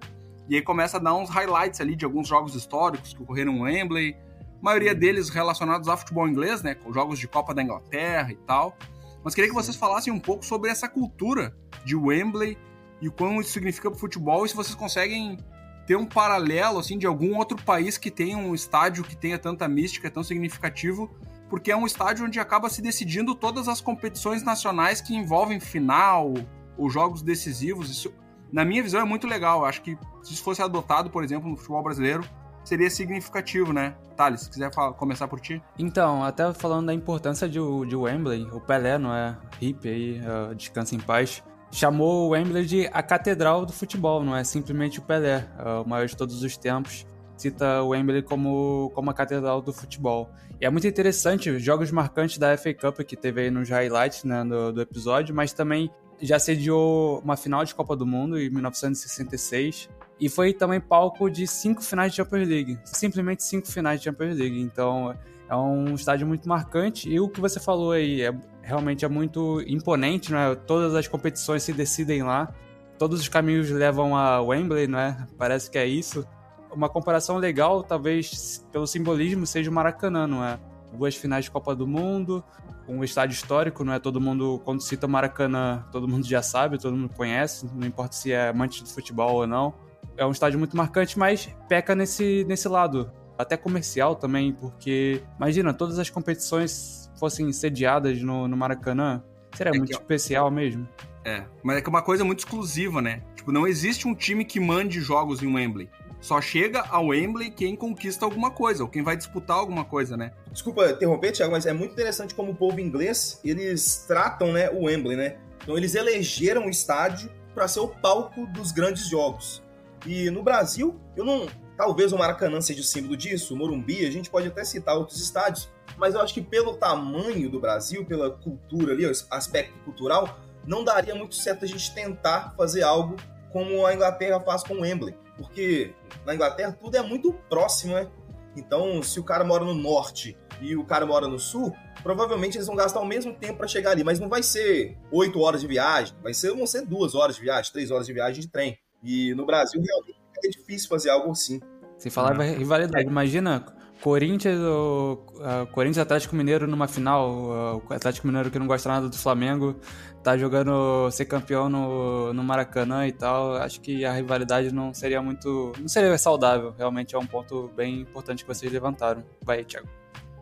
E 0.49 0.55
aí 0.55 0.61
começa 0.61 0.97
a 0.97 0.99
dar 0.99 1.13
uns 1.13 1.29
highlights 1.29 1.79
ali 1.79 1.95
de 1.95 2.03
alguns 2.03 2.27
jogos 2.27 2.55
históricos 2.55 3.13
que 3.13 3.21
ocorreram 3.21 3.53
em 3.53 3.61
Wembley. 3.61 4.15
Maioria 4.63 4.95
deles 4.95 5.27
relacionados 5.27 5.89
ao 5.89 5.97
futebol 5.97 6.25
inglês, 6.25 6.63
né? 6.63 6.73
Com 6.73 6.93
jogos 6.93 7.19
de 7.19 7.27
Copa 7.27 7.53
da 7.53 7.61
Inglaterra 7.61 8.31
e 8.31 8.37
tal. 8.37 8.77
Mas 9.21 9.35
queria 9.35 9.49
que 9.49 9.53
vocês 9.53 9.75
falassem 9.75 10.13
um 10.13 10.19
pouco 10.21 10.45
sobre 10.45 10.69
essa 10.69 10.87
cultura 10.87 11.53
de 11.83 11.97
Wembley 11.97 12.57
e 13.01 13.09
o 13.09 13.11
quão 13.11 13.41
isso 13.41 13.51
significa 13.51 13.91
para 13.91 13.97
o 13.97 13.99
futebol 13.99 14.45
e 14.45 14.49
se 14.49 14.55
vocês 14.55 14.73
conseguem 14.73 15.37
ter 15.85 15.97
um 15.97 16.05
paralelo 16.05 16.79
assim 16.79 16.97
de 16.97 17.05
algum 17.05 17.35
outro 17.35 17.61
país 17.61 17.97
que 17.97 18.09
tenha 18.09 18.37
um 18.37 18.55
estádio 18.55 19.03
que 19.03 19.17
tenha 19.17 19.37
tanta 19.37 19.67
mística, 19.67 20.09
tão 20.09 20.23
significativo, 20.23 21.13
porque 21.49 21.69
é 21.69 21.75
um 21.75 21.85
estádio 21.85 22.25
onde 22.25 22.39
acaba 22.39 22.69
se 22.69 22.81
decidindo 22.81 23.35
todas 23.35 23.67
as 23.67 23.81
competições 23.81 24.43
nacionais 24.43 25.01
que 25.01 25.13
envolvem 25.13 25.59
final 25.59 26.33
ou 26.77 26.89
jogos 26.89 27.21
decisivos. 27.21 27.89
Isso, 27.89 28.13
na 28.49 28.63
minha 28.63 28.81
visão, 28.81 29.01
é 29.01 29.03
muito 29.03 29.27
legal. 29.27 29.65
Acho 29.65 29.81
que 29.81 29.97
se 30.21 30.33
isso 30.33 30.41
fosse 30.41 30.61
adotado, 30.61 31.09
por 31.09 31.21
exemplo, 31.21 31.49
no 31.49 31.57
futebol 31.57 31.83
brasileiro, 31.83 32.23
seria 32.63 32.89
significativo, 32.89 33.73
né? 33.73 33.95
Thales, 34.15 34.41
se 34.41 34.49
quiser 34.49 34.73
falar, 34.73 34.93
começar 34.93 35.27
por 35.27 35.39
ti. 35.39 35.61
Então, 35.77 36.23
até 36.23 36.53
falando 36.53 36.87
da 36.87 36.93
importância 36.93 37.47
de, 37.47 37.59
de 37.87 37.95
Wembley, 37.95 38.47
o 38.51 38.59
Pelé, 38.59 38.97
não 38.97 39.13
é? 39.13 39.35
Hip 39.59 39.87
aí, 39.87 40.21
uh, 40.21 40.53
descansa 40.55 40.95
em 40.95 40.99
paz 40.99 41.43
chamou 41.73 42.27
o 42.27 42.29
Wembley 42.29 42.65
de 42.65 42.87
a 42.93 43.01
catedral 43.01 43.65
do 43.65 43.73
futebol, 43.73 44.23
não 44.23 44.35
é 44.37 44.43
simplesmente 44.43 44.99
o 44.99 45.01
Pelé, 45.01 45.47
é 45.57 45.69
o 45.83 45.85
maior 45.85 46.05
de 46.05 46.15
todos 46.15 46.43
os 46.43 46.55
tempos. 46.55 47.05
Cita 47.35 47.81
o 47.81 47.89
Wembley 47.89 48.21
como, 48.21 48.91
como 48.93 49.09
a 49.09 49.13
catedral 49.13 49.59
do 49.59 49.73
futebol. 49.73 50.29
E 50.61 50.65
é 50.65 50.69
muito 50.69 50.87
interessante, 50.87 51.57
jogos 51.59 51.91
marcantes 51.91 52.37
da 52.37 52.55
FA 52.55 52.73
Cup 52.73 52.99
que 52.99 53.17
teve 53.17 53.41
aí 53.41 53.51
nos 53.51 53.69
highlights 53.69 54.23
né, 54.23 54.45
do, 54.45 54.71
do 54.71 54.81
episódio, 54.81 55.35
mas 55.35 55.51
também 55.51 55.91
já 56.21 56.39
sediou 56.39 57.19
uma 57.19 57.35
final 57.35 57.63
de 57.65 57.73
Copa 57.73 57.95
do 57.95 58.05
Mundo 58.05 58.39
em 58.39 58.49
1966 58.49 59.89
e 60.19 60.29
foi 60.29 60.53
também 60.53 60.79
palco 60.79 61.29
de 61.29 61.45
cinco 61.47 61.81
finais 61.81 62.11
de 62.11 62.17
Champions 62.17 62.47
League, 62.47 62.79
simplesmente 62.85 63.43
cinco 63.43 63.67
finais 63.67 63.99
de 63.99 64.05
Champions 64.05 64.37
League. 64.37 64.59
Então 64.59 65.13
é 65.49 65.55
um 65.55 65.95
estádio 65.95 66.25
muito 66.25 66.47
marcante 66.47 67.09
e 67.09 67.19
o 67.19 67.27
que 67.27 67.41
você 67.41 67.59
falou 67.59 67.91
aí 67.91 68.21
é 68.21 68.33
realmente 68.61 69.03
é 69.03 69.09
muito 69.09 69.61
imponente, 69.67 70.31
né? 70.31 70.55
Todas 70.65 70.95
as 70.95 71.07
competições 71.07 71.63
se 71.63 71.73
decidem 71.73 72.23
lá, 72.23 72.53
todos 72.97 73.19
os 73.19 73.27
caminhos 73.27 73.69
levam 73.69 74.15
a 74.15 74.41
Wembley, 74.41 74.87
né? 74.87 75.27
Parece 75.37 75.69
que 75.69 75.77
é 75.77 75.85
isso. 75.85 76.25
Uma 76.71 76.89
comparação 76.89 77.37
legal, 77.37 77.83
talvez 77.83 78.65
pelo 78.71 78.87
simbolismo, 78.87 79.45
seja 79.45 79.69
o 79.69 79.73
Maracanã, 79.73 80.25
não 80.25 80.43
é? 80.43 80.57
Duas 80.93 81.15
finais 81.15 81.45
de 81.45 81.51
Copa 81.51 81.75
do 81.75 81.85
Mundo, 81.85 82.43
um 82.87 83.03
estádio 83.03 83.33
histórico, 83.33 83.83
não 83.83 83.93
é? 83.93 83.99
Todo 83.99 84.19
mundo, 84.19 84.61
quando 84.63 84.81
cita 84.81 85.07
Maracanã, 85.07 85.85
todo 85.91 86.07
mundo 86.07 86.27
já 86.27 86.41
sabe, 86.41 86.77
todo 86.77 86.95
mundo 86.95 87.13
conhece, 87.13 87.69
não 87.73 87.87
importa 87.87 88.15
se 88.15 88.31
é 88.31 88.49
amante 88.49 88.83
do 88.83 88.89
futebol 88.89 89.35
ou 89.35 89.47
não. 89.47 89.73
É 90.17 90.25
um 90.25 90.31
estádio 90.31 90.59
muito 90.59 90.75
marcante, 90.75 91.17
mas 91.17 91.49
peca 91.67 91.95
nesse, 91.95 92.45
nesse 92.47 92.67
lado, 92.67 93.11
até 93.37 93.57
comercial 93.57 94.15
também, 94.15 94.53
porque 94.53 95.21
imagina, 95.37 95.73
todas 95.73 95.97
as 95.97 96.09
competições 96.09 97.11
fossem 97.19 97.51
sediadas 97.51 98.21
no, 98.21 98.47
no 98.47 98.57
Maracanã, 98.57 99.23
seria 99.55 99.71
é 99.71 99.77
muito 99.77 99.89
que, 99.89 99.95
especial 99.95 100.51
mesmo. 100.51 100.87
É, 101.25 101.45
mas 101.63 101.77
é 101.77 101.81
que 101.81 101.87
é 101.87 101.89
uma 101.89 102.01
coisa 102.01 102.23
muito 102.23 102.39
exclusiva, 102.39 103.01
né? 103.01 103.23
Tipo, 103.35 103.51
não 103.51 103.65
existe 103.65 104.07
um 104.07 104.13
time 104.13 104.43
que 104.43 104.59
mande 104.59 104.99
jogos 104.99 105.41
em 105.41 105.53
Wembley. 105.53 105.89
Só 106.23 106.39
chega 106.39 106.85
ao 106.89 107.07
Wembley 107.07 107.51
quem 107.51 107.75
conquista 107.75 108.23
alguma 108.23 108.49
coisa, 108.49 108.81
ou 108.81 108.87
quem 108.87 109.03
vai 109.03 109.17
disputar 109.17 109.57
alguma 109.57 109.83
coisa, 109.83 110.15
né? 110.15 110.31
Desculpa 110.49 110.89
interromper, 110.89 111.33
Thiago, 111.33 111.51
mas 111.51 111.65
é 111.65 111.73
muito 111.73 111.91
interessante 111.91 112.33
como 112.33 112.53
o 112.53 112.55
povo 112.55 112.79
inglês, 112.79 113.41
eles 113.43 114.05
tratam, 114.07 114.53
né, 114.53 114.69
o 114.69 114.85
Wembley, 114.85 115.17
né? 115.17 115.35
Então 115.61 115.77
eles 115.77 115.95
elegeram 115.95 116.67
o 116.67 116.69
estádio 116.69 117.29
para 117.53 117.67
ser 117.67 117.81
o 117.81 117.89
palco 117.89 118.45
dos 118.47 118.71
grandes 118.71 119.09
jogos. 119.09 119.61
E 120.07 120.29
no 120.29 120.41
Brasil, 120.41 120.97
eu 121.13 121.25
não, 121.25 121.45
talvez 121.75 122.13
o 122.13 122.17
Maracanã 122.17 122.61
seja 122.61 122.79
o 122.79 122.85
símbolo 122.85 123.17
disso, 123.17 123.53
o 123.53 123.57
Morumbi, 123.57 124.05
a 124.05 124.11
gente 124.11 124.29
pode 124.29 124.47
até 124.47 124.63
citar 124.63 124.95
outros 124.95 125.21
estádios, 125.21 125.69
mas 125.97 126.15
eu 126.15 126.21
acho 126.21 126.33
que 126.33 126.41
pelo 126.41 126.77
tamanho 126.77 127.49
do 127.49 127.59
Brasil, 127.59 128.05
pela 128.05 128.31
cultura 128.31 128.93
ali, 128.93 129.05
aspecto 129.29 129.77
cultural, 129.83 130.39
não 130.65 130.85
daria 130.85 131.15
muito 131.15 131.35
certo 131.35 131.65
a 131.65 131.67
gente 131.67 131.93
tentar 131.93 132.53
fazer 132.55 132.81
algo 132.81 133.17
como 133.51 133.85
a 133.85 133.93
Inglaterra 133.93 134.39
faz 134.39 134.63
com 134.63 134.75
o 134.75 134.81
Wembley. 134.83 135.21
Porque 135.37 135.93
na 136.25 136.35
Inglaterra 136.35 136.77
tudo 136.79 136.95
é 136.95 137.01
muito 137.01 137.33
próximo, 137.49 137.93
né? 137.93 138.07
Então, 138.55 139.01
se 139.01 139.19
o 139.19 139.23
cara 139.23 139.43
mora 139.43 139.65
no 139.65 139.73
norte 139.73 140.37
e 140.61 140.75
o 140.75 140.85
cara 140.85 141.05
mora 141.05 141.27
no 141.27 141.39
sul, 141.39 141.75
provavelmente 142.03 142.57
eles 142.57 142.67
vão 142.67 142.75
gastar 142.75 142.99
o 142.99 143.05
mesmo 143.05 143.33
tempo 143.33 143.57
para 143.57 143.67
chegar 143.67 143.91
ali, 143.91 144.03
mas 144.03 144.19
não 144.19 144.29
vai 144.29 144.43
ser 144.43 144.97
oito 145.11 145.39
horas 145.39 145.61
de 145.61 145.67
viagem, 145.67 146.15
vai 146.21 146.33
ser, 146.33 146.53
vão 146.53 146.67
ser 146.67 146.85
duas 146.85 147.15
horas 147.15 147.35
de 147.35 147.41
viagem, 147.41 147.71
três 147.71 147.89
horas 147.89 148.05
de 148.05 148.13
viagem 148.13 148.41
de 148.41 148.47
trem. 148.47 148.77
E 149.03 149.33
no 149.33 149.45
Brasil 149.45 149.81
realmente 149.81 150.19
é 150.43 150.49
difícil 150.49 150.87
fazer 150.87 151.09
algo 151.09 151.31
assim. 151.31 151.59
Sem 151.97 152.11
falar 152.11 152.39
em 152.45 152.57
rivalidade, 152.57 153.07
imagina 153.07 153.65
Corinthians, 154.03 154.59
o 154.59 155.17
uh, 155.35 155.65
Corinthians 155.71 155.99
Atlético 155.99 156.35
Mineiro 156.35 156.67
numa 156.67 156.89
final, 156.89 157.31
uh, 157.31 157.81
o 157.89 157.93
Atlético 157.93 158.27
Mineiro 158.27 158.51
que 158.51 158.59
não 158.59 158.67
gosta 158.67 158.89
nada 158.89 159.07
do 159.07 159.17
Flamengo, 159.17 159.77
tá 160.21 160.37
jogando 160.37 161.09
ser 161.09 161.23
campeão 161.23 161.69
no, 161.69 162.33
no 162.33 162.43
Maracanã 162.43 163.07
e 163.07 163.13
tal. 163.13 163.55
Acho 163.55 163.79
que 163.79 164.03
a 164.03 164.11
rivalidade 164.11 164.73
não 164.73 164.93
seria 164.93 165.21
muito. 165.21 165.71
não 165.79 165.87
seria 165.87 166.17
saudável. 166.17 166.75
Realmente 166.77 167.15
é 167.15 167.17
um 167.17 167.25
ponto 167.25 167.71
bem 167.77 168.01
importante 168.01 168.43
que 168.43 168.53
vocês 168.53 168.69
levantaram. 168.69 169.23
Vai, 169.41 169.63
Thiago. 169.63 169.87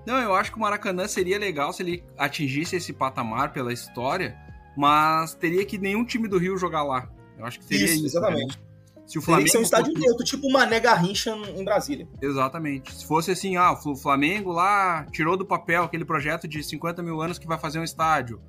Não, 0.08 0.18
eu 0.18 0.34
acho 0.34 0.52
que 0.52 0.58
o 0.58 0.62
Maracanã 0.62 1.08
seria 1.08 1.38
legal 1.38 1.72
se 1.72 1.84
ele 1.84 2.04
atingisse 2.18 2.78
esse 2.78 2.92
patamar 2.92 3.54
pela 3.54 3.72
história, 3.72 4.36
mas 4.76 5.36
teria 5.36 5.64
que 5.68 5.78
nenhum 5.78 6.04
time 6.04 6.28
do 6.28 6.40
Rio 6.40 6.58
jogar 6.58 6.82
lá. 6.82 7.08
Eu 7.38 7.46
acho 7.46 7.60
que 7.60 7.66
seria 7.66 7.86
isso. 7.86 7.94
isso 7.98 8.18
exatamente. 8.18 8.58
Né? 8.58 8.71
Se 9.12 9.18
o 9.18 9.22
Flamengo. 9.22 9.44
Tem 9.44 9.46
que 9.46 9.52
ser 9.52 9.58
um 9.58 9.62
estádio 9.64 9.94
neutro, 9.94 10.24
tipo 10.24 10.48
uma 10.48 10.60
Mané 10.60 10.80
Garrincha 10.80 11.36
em 11.54 11.66
Brasília. 11.66 12.08
Exatamente. 12.22 12.96
Se 12.96 13.06
fosse 13.06 13.30
assim, 13.30 13.58
ah, 13.58 13.74
o 13.74 13.94
Flamengo 13.94 14.54
lá 14.54 15.06
tirou 15.12 15.36
do 15.36 15.46
papel 15.46 15.84
aquele 15.84 16.06
projeto 16.06 16.48
de 16.48 16.64
50 16.64 17.04
mil 17.04 17.22
anos 17.22 17.38
que 17.38 17.46
vai 17.46 17.60
fazer 17.60 17.78
um 17.80 17.84
estádio. 17.84 18.42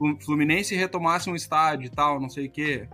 O 0.00 0.20
Fluminense 0.20 0.74
retomasse 0.74 1.30
um 1.30 1.36
estádio 1.36 1.86
e 1.86 1.90
tal, 1.90 2.20
não 2.20 2.28
sei 2.28 2.48
o 2.48 2.50
quê. 2.50 2.88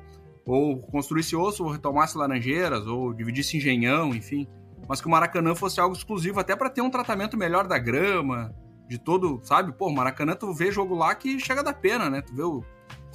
Ou 0.45 0.79
construísse 0.79 1.35
osso, 1.35 1.65
ou 1.65 1.71
retomasse 1.71 2.19
Laranjeiras, 2.19 2.87
ou 2.87 3.15
dividisse 3.15 3.57
Engenhão, 3.57 4.15
enfim. 4.15 4.47
Mas 4.87 5.01
que 5.01 5.07
o 5.07 5.11
Maracanã 5.11 5.55
fosse 5.55 5.81
algo 5.81 5.97
exclusivo, 5.97 6.39
até 6.39 6.55
para 6.55 6.69
ter 6.69 6.83
um 6.83 6.91
tratamento 6.91 7.35
melhor 7.35 7.67
da 7.67 7.79
grama, 7.79 8.55
de 8.87 8.99
todo, 8.99 9.41
sabe? 9.43 9.73
Pô, 9.73 9.91
Maracanã, 9.91 10.35
tu 10.35 10.53
vê 10.53 10.71
jogo 10.71 10.95
lá 10.95 11.15
que 11.15 11.41
chega 11.41 11.63
da 11.63 11.73
pena, 11.73 12.11
né? 12.11 12.21
Tu 12.21 12.35
vê 12.35 12.43
o 12.43 12.63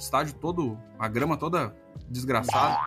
estádio 0.02 0.34
todo, 0.34 0.78
a 0.98 1.08
grama 1.08 1.36
toda 1.36 1.74
desgraçada. 2.08 2.78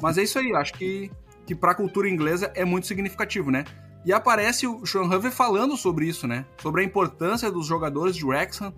Mas 0.00 0.18
é 0.18 0.22
isso 0.22 0.38
aí, 0.38 0.54
acho 0.54 0.74
que, 0.74 1.10
que 1.46 1.54
pra 1.54 1.74
cultura 1.74 2.08
inglesa 2.08 2.50
é 2.54 2.64
muito 2.64 2.86
significativo, 2.86 3.50
né? 3.50 3.64
E 4.04 4.12
aparece 4.12 4.66
o 4.66 4.84
Sean 4.84 5.02
Hovey 5.02 5.30
falando 5.30 5.76
sobre 5.76 6.06
isso, 6.06 6.26
né? 6.26 6.44
Sobre 6.60 6.82
a 6.82 6.84
importância 6.84 7.50
dos 7.50 7.66
jogadores 7.66 8.16
de 8.16 8.24
Wrexham, 8.24 8.74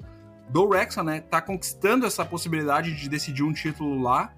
do 0.49 0.65
Wrexham, 0.65 1.05
né? 1.05 1.21
Tá 1.21 1.41
conquistando 1.41 2.05
essa 2.05 2.25
possibilidade 2.25 2.95
de 2.95 3.09
decidir 3.09 3.43
um 3.43 3.53
título 3.53 4.03
lá 4.03 4.35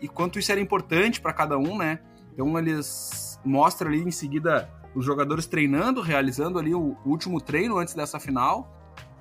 e 0.00 0.08
quanto 0.08 0.38
isso 0.38 0.52
era 0.52 0.60
importante 0.60 1.20
para 1.20 1.32
cada 1.32 1.58
um, 1.58 1.76
né? 1.76 1.98
Então 2.32 2.56
eles 2.58 3.38
mostram 3.44 3.90
ali 3.90 4.02
em 4.02 4.10
seguida 4.10 4.70
os 4.94 5.04
jogadores 5.04 5.46
treinando, 5.46 6.00
realizando 6.00 6.58
ali 6.58 6.74
o 6.74 6.96
último 7.04 7.40
treino 7.40 7.76
antes 7.78 7.94
dessa 7.94 8.18
final 8.18 8.79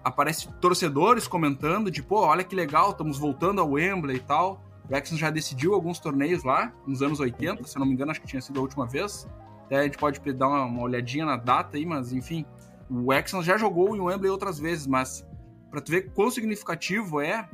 aparece 0.10 0.52
torcedores 0.60 1.28
comentando 1.28 1.90
de, 1.90 2.04
pô, 2.04 2.22
olha 2.22 2.44
que 2.44 2.56
legal, 2.56 2.92
estamos 2.92 3.18
voltando 3.18 3.62
ao 3.62 3.72
Wembley 3.72 4.18
e 4.18 4.20
tal. 4.20 4.62
O 4.86 4.92
Wrexham 4.92 5.18
já 5.18 5.30
decidiu 5.30 5.74
alguns 5.74 6.00
torneios 6.00 6.44
lá, 6.44 6.74
nos 6.86 7.02
anos 7.02 7.20
80, 7.20 7.64
se 7.64 7.78
eu 7.78 7.80
não 7.80 7.88
me 7.88 7.94
engano, 7.94 8.12
acho 8.12 8.22
que 8.22 8.28
tinha 8.28 8.42
sido 8.42 8.60
a 8.60 8.62
última 8.64 8.86
vez. 8.86 9.28
Até 9.66 9.78
a 9.78 9.84
gente 9.84 9.98
pode 9.98 10.20
dar 10.34 10.48
uma, 10.48 10.66
uma 10.66 10.82
olhadinha 10.82 11.26
na 11.26 11.38
data 11.38 11.78
aí, 11.78 11.86
mas 11.86 12.12
enfim. 12.12 12.46
O 12.90 13.08
Wrexham 13.08 13.44
já 13.44 13.56
jogou 13.56 13.96
em 13.96 14.00
Wembley 14.00 14.32
outras 14.32 14.58
vezes, 14.58 14.88
mas 14.88 15.26
para 15.70 15.80
tu 15.80 15.92
ver 15.92 16.12
quão 16.12 16.32
significativo 16.32 17.22
é, 17.22 17.48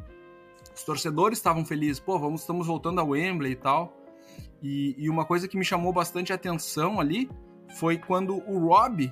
os 0.73 0.83
torcedores 0.83 1.37
estavam 1.37 1.65
felizes, 1.65 1.99
pô, 1.99 2.17
vamos, 2.17 2.41
estamos 2.41 2.67
voltando 2.67 2.99
ao 3.01 3.09
Wembley 3.09 3.51
e 3.51 3.55
tal. 3.55 3.93
E, 4.61 4.95
e 4.97 5.09
uma 5.09 5.25
coisa 5.25 5.47
que 5.47 5.57
me 5.57 5.65
chamou 5.65 5.91
bastante 5.91 6.31
atenção 6.31 6.99
ali 6.99 7.29
foi 7.77 7.97
quando 7.97 8.37
o 8.49 8.67
Rob 8.67 9.11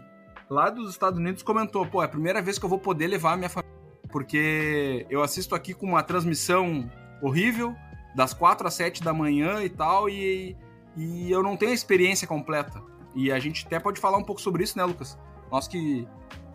lá 0.54 0.70
dos 0.70 0.90
Estados 0.92 1.20
Unidos 1.20 1.44
comentou: 1.44 1.86
pô, 1.86 2.02
é 2.02 2.06
a 2.06 2.10
primeira 2.10 2.42
vez 2.42 2.58
que 2.58 2.66
eu 2.66 2.70
vou 2.70 2.80
poder 2.80 3.08
levar 3.08 3.34
a 3.34 3.38
minha 3.38 3.50
família, 3.50 3.76
porque 4.10 5.06
eu 5.10 5.22
assisto 5.22 5.56
aqui 5.56 5.74
com 5.74 5.88
uma 5.88 6.04
transmissão 6.04 6.90
horrível, 7.22 7.76
das 8.16 8.34
4 8.34 8.68
às 8.68 8.74
7 8.76 9.04
da 9.04 9.14
manhã 9.14 9.62
e 9.64 9.70
tal, 9.70 10.08
e, 10.08 10.56
e 10.96 11.32
eu 11.32 11.42
não 11.42 11.58
tenho 11.58 11.72
a 11.72 11.76
experiência 11.76 12.28
completa. 12.28 12.82
E 13.16 13.32
a 13.32 13.40
gente 13.40 13.66
até 13.66 13.80
pode 13.80 14.00
falar 14.00 14.18
um 14.18 14.24
pouco 14.24 14.42
sobre 14.42 14.64
isso, 14.64 14.78
né, 14.78 14.86
Lucas? 14.86 15.18
Nós 15.52 15.68
que, 15.68 16.08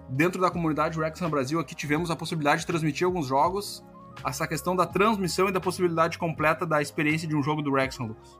dentro 0.09 0.41
da 0.41 0.51
comunidade 0.51 0.99
Wrexham 0.99 1.31
Brasil, 1.31 1.61
aqui 1.61 1.75
tivemos 1.75 2.11
a 2.11 2.17
possibilidade 2.17 2.63
de 2.63 2.67
transmitir 2.67 3.07
alguns 3.07 3.27
jogos, 3.27 3.85
essa 4.25 4.47
questão 4.47 4.75
da 4.75 4.85
transmissão 4.85 5.49
e 5.49 5.53
da 5.53 5.61
possibilidade 5.61 6.19
completa 6.19 6.67
da 6.67 6.83
experiência 6.83 7.29
de 7.29 7.37
um 7.37 7.43
jogo 7.43 7.63
do 7.63 7.71
Wrexham, 7.71 8.07
Lucas. 8.07 8.39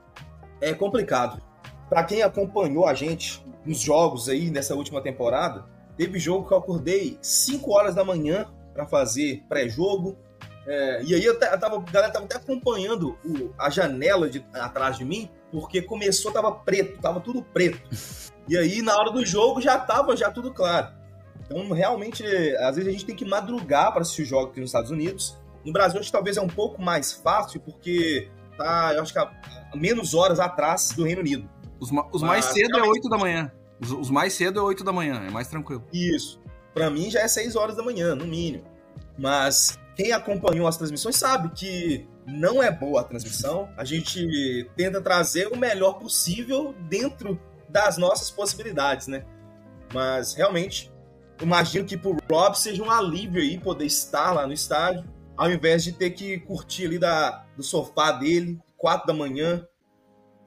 É 0.61 0.73
complicado. 0.73 1.41
Para 1.89 2.03
quem 2.03 2.21
acompanhou 2.21 2.85
a 2.85 2.93
gente 2.93 3.43
nos 3.65 3.79
jogos 3.79 4.29
aí 4.29 4.49
nessa 4.51 4.75
última 4.75 5.01
temporada, 5.01 5.65
teve 5.97 6.19
jogo 6.19 6.47
que 6.47 6.53
eu 6.53 6.57
acordei 6.57 7.17
5 7.21 7.71
horas 7.71 7.95
da 7.95 8.05
manhã 8.05 8.45
para 8.73 8.85
fazer 8.85 9.43
pré-jogo, 9.49 10.17
É, 10.67 11.01
e 11.03 11.15
aí 11.15 11.25
eu, 11.25 11.39
tava, 11.39 11.77
a 11.77 11.91
galera 11.91 12.13
tava 12.13 12.25
até 12.25 12.35
acompanhando 12.35 13.17
o, 13.25 13.51
a 13.57 13.71
janela 13.71 14.29
de, 14.29 14.45
atrás 14.53 14.99
de 14.99 15.05
mim, 15.05 15.27
porque 15.51 15.81
começou, 15.81 16.31
tava 16.31 16.51
preto, 16.51 17.01
tava 17.01 17.19
tudo 17.19 17.41
preto. 17.41 17.81
E 18.47 18.55
aí, 18.55 18.81
na 18.83 18.95
hora 18.95 19.11
do 19.11 19.25
jogo, 19.25 19.59
já 19.61 19.79
tava 19.79 20.15
já 20.15 20.29
tudo 20.29 20.53
claro. 20.53 20.93
Então, 21.41 21.71
realmente, 21.71 22.23
às 22.57 22.75
vezes 22.75 22.87
a 22.87 22.91
gente 22.91 23.05
tem 23.05 23.15
que 23.15 23.25
madrugar 23.25 23.91
para 23.91 24.01
assistir 24.01 24.21
o 24.21 24.25
jogo 24.25 24.51
aqui 24.51 24.59
nos 24.59 24.69
Estados 24.69 24.91
Unidos. 24.91 25.35
No 25.65 25.73
Brasil, 25.73 25.99
acho 25.99 26.09
que 26.09 26.11
talvez 26.11 26.37
é 26.37 26.41
um 26.41 26.47
pouco 26.47 26.79
mais 26.79 27.13
fácil, 27.13 27.59
porque 27.61 28.29
tá, 28.55 28.93
eu 28.93 29.01
acho 29.01 29.11
que 29.11 29.17
a 29.17 29.31
menos 29.73 30.13
horas 30.13 30.39
atrás 30.39 30.91
do 30.91 31.03
Reino 31.03 31.21
Unido. 31.21 31.49
Os, 31.79 31.91
ma 31.91 32.07
os 32.11 32.21
mais 32.21 32.45
cedo 32.45 32.77
é 32.77 32.83
8 32.83 33.09
da 33.09 33.17
manhã. 33.17 33.51
Os, 33.79 33.91
os, 33.91 34.09
mais 34.09 34.33
cedo 34.33 34.59
é 34.59 34.63
8 34.63 34.83
da 34.83 34.91
manhã, 34.91 35.23
é 35.25 35.29
mais 35.29 35.47
tranquilo. 35.47 35.85
Isso. 35.93 36.39
Para 36.73 36.89
mim 36.89 37.09
já 37.09 37.21
é 37.21 37.27
6 37.27 37.55
horas 37.55 37.75
da 37.75 37.83
manhã, 37.83 38.15
no 38.15 38.25
mínimo. 38.25 38.63
Mas 39.17 39.79
quem 39.95 40.11
acompanhou 40.11 40.67
as 40.67 40.77
transmissões 40.77 41.15
sabe 41.15 41.49
que 41.49 42.07
não 42.25 42.61
é 42.61 42.71
boa 42.71 43.01
a 43.01 43.03
transmissão. 43.03 43.69
A 43.75 43.83
gente 43.83 44.69
tenta 44.75 45.01
trazer 45.01 45.47
o 45.47 45.57
melhor 45.57 45.93
possível 45.93 46.73
dentro 46.87 47.39
das 47.67 47.97
nossas 47.97 48.31
possibilidades, 48.31 49.07
né? 49.07 49.25
Mas 49.93 50.33
realmente, 50.33 50.91
imagino 51.41 51.85
que 51.85 51.97
pro 51.97 52.17
Rob 52.29 52.57
seja 52.57 52.83
um 52.83 52.91
alívio 52.91 53.41
aí 53.41 53.57
poder 53.57 53.85
estar 53.85 54.31
lá 54.31 54.45
no 54.45 54.53
estádio, 54.53 55.03
ao 55.35 55.51
invés 55.51 55.83
de 55.83 55.91
ter 55.91 56.11
que 56.11 56.39
curtir 56.39 56.85
ali 56.85 56.99
da, 56.99 57.45
do 57.55 57.63
sofá 57.63 58.11
dele, 58.11 58.59
quatro 58.77 59.07
da 59.07 59.13
manhã. 59.13 59.65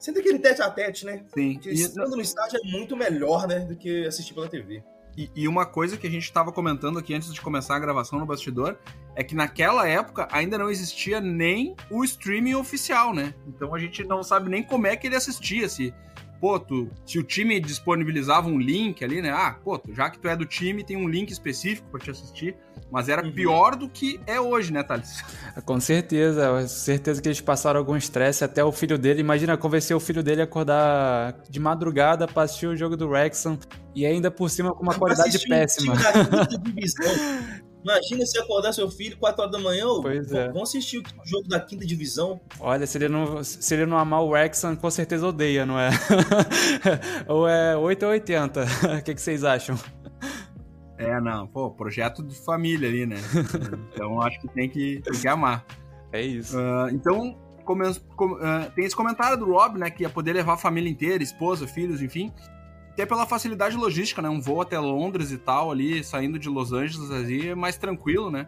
Sendo 0.03 0.19
aquele 0.19 0.37
tete 0.37 0.61
a 0.61 0.69
tete, 0.69 1.05
né? 1.05 1.23
Sim. 1.33 1.53
Porque 1.53 1.69
estando 1.69 2.17
no 2.17 2.21
estádio 2.21 2.59
é 2.61 2.67
muito 2.69 2.93
melhor, 2.93 3.47
né, 3.47 3.59
do 3.59 3.73
que 3.73 4.05
assistir 4.05 4.33
pela 4.33 4.49
TV. 4.49 4.83
E, 5.15 5.29
e, 5.33 5.47
uma 5.47 5.65
coisa 5.65 5.95
que 5.95 6.05
a 6.05 6.09
gente 6.09 6.23
estava 6.23 6.51
comentando 6.51 6.99
aqui 6.99 7.13
antes 7.13 7.33
de 7.33 7.39
começar 7.39 7.77
a 7.77 7.79
gravação 7.79 8.19
no 8.19 8.25
bastidor 8.25 8.77
é 9.15 9.23
que 9.23 9.33
naquela 9.33 9.87
época 9.87 10.27
ainda 10.29 10.57
não 10.57 10.69
existia 10.69 11.21
nem 11.21 11.73
o 11.89 12.03
streaming 12.03 12.55
oficial, 12.55 13.13
né? 13.13 13.33
Então 13.47 13.73
a 13.73 13.79
gente 13.79 14.03
não 14.03 14.21
sabe 14.23 14.49
nem 14.49 14.61
como 14.61 14.87
é 14.87 14.97
que 14.97 15.07
ele 15.07 15.15
assistia, 15.15 15.69
se 15.69 15.93
pô, 16.43 16.59
tu, 16.59 16.89
se 17.05 17.17
o 17.17 17.23
time 17.23 17.57
disponibilizava 17.57 18.49
um 18.49 18.59
link 18.59 19.01
ali, 19.01 19.21
né? 19.21 19.29
Ah, 19.29 19.55
pô, 19.63 19.79
tu, 19.79 19.93
já 19.95 20.09
que 20.09 20.19
tu 20.19 20.27
é 20.27 20.35
do 20.35 20.45
time, 20.45 20.83
tem 20.83 20.97
um 20.97 21.07
link 21.07 21.31
específico 21.31 21.87
para 21.89 22.01
te 22.01 22.11
assistir. 22.11 22.53
Mas 22.91 23.07
era 23.07 23.23
uhum. 23.23 23.31
pior 23.31 23.77
do 23.77 23.87
que 23.87 24.19
é 24.27 24.41
hoje, 24.41 24.73
né, 24.73 24.83
Thales? 24.83 25.23
Com 25.63 25.79
certeza, 25.79 26.67
certeza 26.67 27.21
que 27.21 27.29
eles 27.29 27.39
passaram 27.39 27.79
algum 27.79 27.95
estresse 27.95 28.43
até 28.43 28.61
o 28.61 28.73
filho 28.73 28.97
dele. 28.97 29.21
Imagina 29.21 29.55
convencer 29.55 29.95
o 29.95 30.01
filho 30.01 30.21
dele 30.21 30.41
a 30.41 30.43
acordar 30.43 31.41
de 31.49 31.61
madrugada 31.61 32.27
para 32.27 32.43
assistir 32.43 32.67
o 32.67 32.75
jogo 32.75 32.97
do 32.97 33.07
Wrexham 33.07 33.57
e 33.95 34.05
ainda 34.05 34.29
por 34.29 34.49
cima 34.49 34.75
com 34.75 34.83
uma 34.83 34.95
qualidade 34.95 35.39
péssima. 35.47 35.95
Imagina 37.83 38.25
se 38.25 38.39
acordar 38.39 38.71
seu 38.73 38.89
filho 38.89 39.17
4 39.17 39.41
horas 39.41 39.51
da 39.51 39.59
manhã, 39.59 39.85
pois 40.01 40.31
é. 40.31 40.47
vamos 40.47 40.69
assistir 40.69 40.99
o 40.99 41.27
jogo 41.27 41.47
da 41.49 41.59
quinta 41.59 41.85
divisão. 41.85 42.39
Olha, 42.59 42.87
se 42.87 42.97
ele 42.97 43.09
não, 43.09 43.43
se 43.43 43.73
ele 43.73 43.85
não 43.85 43.97
amar 43.97 44.21
o 44.21 44.29
Wrexham, 44.29 44.75
com 44.75 44.89
certeza 44.89 45.27
odeia, 45.27 45.65
não 45.65 45.77
é? 45.77 45.89
ou 47.27 47.47
é 47.47 47.75
8 47.75 48.03
ou 48.03 48.11
80. 48.11 48.63
O 48.99 49.03
que, 49.03 49.13
que 49.13 49.21
vocês 49.21 49.43
acham? 49.43 49.77
É, 50.97 51.19
não, 51.19 51.47
pô, 51.47 51.71
projeto 51.71 52.23
de 52.23 52.35
família 52.35 52.87
ali, 52.87 53.05
né? 53.05 53.17
então 53.93 54.21
acho 54.21 54.39
que 54.39 54.47
tem 54.47 54.69
que, 54.69 55.01
tem 55.03 55.19
que 55.19 55.27
amar. 55.27 55.65
É 56.11 56.21
isso. 56.21 56.57
Uh, 56.57 56.89
então, 56.91 57.37
come, 57.65 57.83
come, 58.15 58.35
uh, 58.35 58.71
tem 58.73 58.85
esse 58.85 58.95
comentário 58.95 59.37
do 59.37 59.45
Rob, 59.45 59.77
né, 59.77 59.89
que 59.89 60.03
ia 60.03 60.09
poder 60.09 60.33
levar 60.33 60.53
a 60.53 60.57
família 60.57 60.89
inteira, 60.89 61.21
esposa, 61.21 61.67
filhos, 61.67 62.01
enfim 62.01 62.31
até 62.93 63.05
pela 63.07 63.25
facilidade 63.25 63.75
logística, 63.75 64.21
né? 64.21 64.29
Um 64.29 64.39
voo 64.39 64.61
até 64.61 64.79
Londres 64.79 65.31
e 65.31 65.37
tal, 65.37 65.71
ali, 65.71 66.03
saindo 66.03 66.37
de 66.37 66.47
Los 66.47 66.71
Angeles, 66.71 67.09
ali, 67.09 67.49
é 67.49 67.55
mais 67.55 67.75
tranquilo, 67.75 68.29
né? 68.29 68.47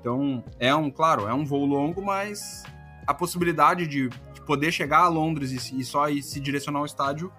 Então, 0.00 0.44
é 0.58 0.74
um, 0.74 0.90
claro, 0.90 1.26
é 1.26 1.34
um 1.34 1.44
voo 1.44 1.64
longo, 1.64 2.02
mas 2.02 2.62
a 3.06 3.14
possibilidade 3.14 3.86
de, 3.86 4.08
de 4.08 4.40
poder 4.46 4.70
chegar 4.70 5.00
a 5.00 5.08
Londres 5.08 5.50
e, 5.50 5.80
e 5.80 5.84
só 5.84 6.08
ir, 6.08 6.22
se 6.22 6.40
direcionar 6.40 6.80
ao 6.80 6.86
estádio 6.86 7.32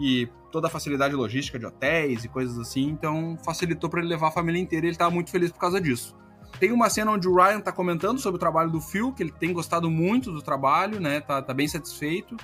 e 0.00 0.28
toda 0.52 0.68
a 0.68 0.70
facilidade 0.70 1.14
logística 1.14 1.58
de 1.58 1.66
hotéis 1.66 2.24
e 2.24 2.28
coisas 2.28 2.58
assim, 2.58 2.86
então 2.88 3.36
facilitou 3.44 3.90
para 3.90 4.00
ele 4.00 4.08
levar 4.08 4.28
a 4.28 4.30
família 4.30 4.60
inteira 4.60 4.86
e 4.86 4.90
ele 4.90 4.96
tava 4.96 5.10
muito 5.10 5.30
feliz 5.30 5.50
por 5.50 5.58
causa 5.58 5.80
disso. 5.80 6.16
Tem 6.58 6.72
uma 6.72 6.88
cena 6.88 7.12
onde 7.12 7.28
o 7.28 7.34
Ryan 7.34 7.60
tá 7.60 7.70
comentando 7.70 8.18
sobre 8.18 8.36
o 8.36 8.40
trabalho 8.40 8.70
do 8.70 8.80
Phil, 8.80 9.12
que 9.12 9.22
ele 9.22 9.32
tem 9.32 9.52
gostado 9.52 9.90
muito 9.90 10.32
do 10.32 10.40
trabalho, 10.40 10.98
né? 11.00 11.20
Tá, 11.20 11.42
tá 11.42 11.52
bem 11.52 11.68
satisfeito. 11.68 12.36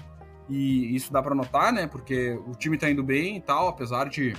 E 0.48 0.94
isso 0.94 1.12
dá 1.12 1.22
para 1.22 1.34
notar, 1.34 1.72
né? 1.72 1.86
Porque 1.86 2.38
o 2.46 2.52
time 2.52 2.76
tá 2.76 2.90
indo 2.90 3.02
bem 3.02 3.36
e 3.36 3.40
tal, 3.40 3.68
apesar 3.68 4.08
de, 4.08 4.34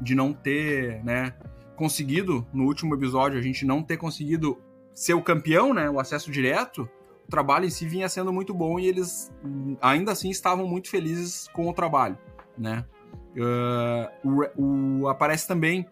de 0.00 0.14
não 0.14 0.32
ter, 0.32 1.02
né, 1.04 1.34
conseguido 1.76 2.46
no 2.52 2.64
último 2.64 2.94
episódio 2.94 3.38
a 3.38 3.42
gente 3.42 3.64
não 3.64 3.82
ter 3.82 3.96
conseguido 3.96 4.58
ser 4.94 5.14
o 5.14 5.22
campeão, 5.22 5.72
né, 5.72 5.88
o 5.88 5.98
acesso 5.98 6.30
direto. 6.30 6.88
O 7.26 7.30
trabalho 7.30 7.64
em 7.64 7.70
si 7.70 7.86
vinha 7.86 8.08
sendo 8.08 8.32
muito 8.32 8.52
bom 8.52 8.78
e 8.78 8.86
eles 8.86 9.32
ainda 9.80 10.12
assim 10.12 10.28
estavam 10.28 10.66
muito 10.66 10.90
felizes 10.90 11.48
com 11.48 11.68
o 11.68 11.72
trabalho, 11.72 12.18
né? 12.58 12.84
Uh, 13.34 14.52
o, 14.58 15.00
o, 15.02 15.08
aparece 15.08 15.48
também 15.48 15.86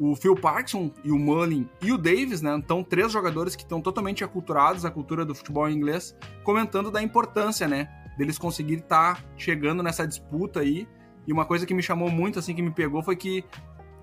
o 0.00 0.16
Phil 0.16 0.34
Parkinson 0.34 0.90
e 1.04 1.12
o 1.12 1.18
Mullin 1.18 1.68
e 1.82 1.92
o 1.92 1.98
Davis, 1.98 2.40
né? 2.40 2.56
Então, 2.56 2.82
três 2.82 3.12
jogadores 3.12 3.54
que 3.54 3.62
estão 3.62 3.82
totalmente 3.82 4.24
aculturados 4.24 4.84
à 4.84 4.90
cultura 4.90 5.24
do 5.24 5.34
futebol 5.34 5.68
inglês, 5.68 6.16
comentando 6.42 6.90
da 6.90 7.02
importância, 7.02 7.68
né? 7.68 7.88
Deles 8.20 8.36
conseguirem 8.36 8.82
estar 8.82 9.16
tá 9.16 9.24
chegando 9.34 9.82
nessa 9.82 10.06
disputa 10.06 10.60
aí. 10.60 10.86
E 11.26 11.32
uma 11.32 11.46
coisa 11.46 11.64
que 11.64 11.72
me 11.72 11.82
chamou 11.82 12.10
muito, 12.10 12.38
assim, 12.38 12.54
que 12.54 12.60
me 12.60 12.70
pegou 12.70 13.02
foi 13.02 13.16
que 13.16 13.42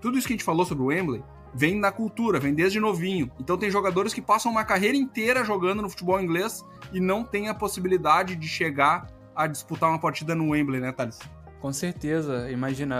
tudo 0.01 0.17
isso 0.17 0.25
que 0.25 0.33
a 0.33 0.35
gente 0.35 0.43
falou 0.43 0.65
sobre 0.65 0.83
o 0.83 0.87
Wembley 0.87 1.23
vem 1.53 1.79
da 1.79 1.91
cultura, 1.91 2.39
vem 2.39 2.53
desde 2.53 2.79
novinho. 2.79 3.31
Então 3.39 3.57
tem 3.57 3.69
jogadores 3.69 4.13
que 4.13 4.21
passam 4.21 4.51
uma 4.51 4.63
carreira 4.63 4.97
inteira 4.97 5.43
jogando 5.43 5.83
no 5.83 5.89
futebol 5.89 6.19
inglês 6.19 6.65
e 6.91 6.99
não 6.99 7.23
tem 7.23 7.47
a 7.47 7.53
possibilidade 7.53 8.35
de 8.35 8.47
chegar 8.47 9.07
a 9.35 9.45
disputar 9.45 9.89
uma 9.89 9.99
partida 9.99 10.33
no 10.33 10.49
Wembley, 10.49 10.81
né, 10.81 10.91
Thales? 10.91 11.19
Com 11.59 11.73
certeza. 11.73 12.49
Imagina, 12.51 12.97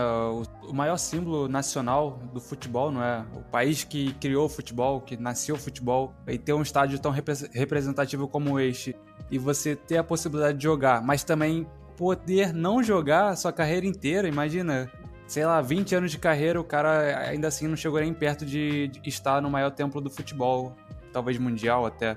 o, 0.68 0.72
maior 0.72 0.96
símbolo 0.96 1.48
nacional 1.48 2.18
do 2.32 2.40
futebol, 2.40 2.90
não 2.90 3.02
é? 3.02 3.24
O 3.34 3.42
país 3.42 3.84
que 3.84 4.12
criou 4.14 4.46
o 4.46 4.48
futebol, 4.48 5.00
que 5.00 5.16
nasceu 5.16 5.54
o 5.54 5.58
futebol, 5.58 6.12
e 6.26 6.36
ter 6.36 6.52
um 6.52 6.62
estádio 6.62 6.98
tão 6.98 7.12
representativo 7.12 8.26
como 8.26 8.58
este 8.58 8.96
e 9.30 9.38
você 9.38 9.76
ter 9.76 9.98
a 9.98 10.04
possibilidade 10.04 10.58
de 10.58 10.64
jogar, 10.64 11.02
mas 11.02 11.22
também 11.22 11.66
poder 11.96 12.52
não 12.52 12.82
jogar 12.82 13.28
a 13.28 13.36
sua 13.36 13.52
carreira 13.52 13.84
inteira, 13.84 14.28
imagina, 14.28 14.90
sei 15.26 15.44
lá, 15.44 15.60
20 15.60 15.94
anos 15.96 16.10
de 16.10 16.18
carreira, 16.18 16.60
o 16.60 16.64
cara 16.64 17.28
ainda 17.28 17.48
assim 17.48 17.66
não 17.66 17.76
chegou 17.76 18.00
nem 18.00 18.14
perto 18.14 18.46
de, 18.46 18.90
estar 19.04 19.42
no 19.42 19.50
maior 19.50 19.70
templo 19.70 20.00
do 20.00 20.08
futebol, 20.08 20.74
talvez 21.12 21.38
mundial 21.38 21.84
até. 21.84 22.16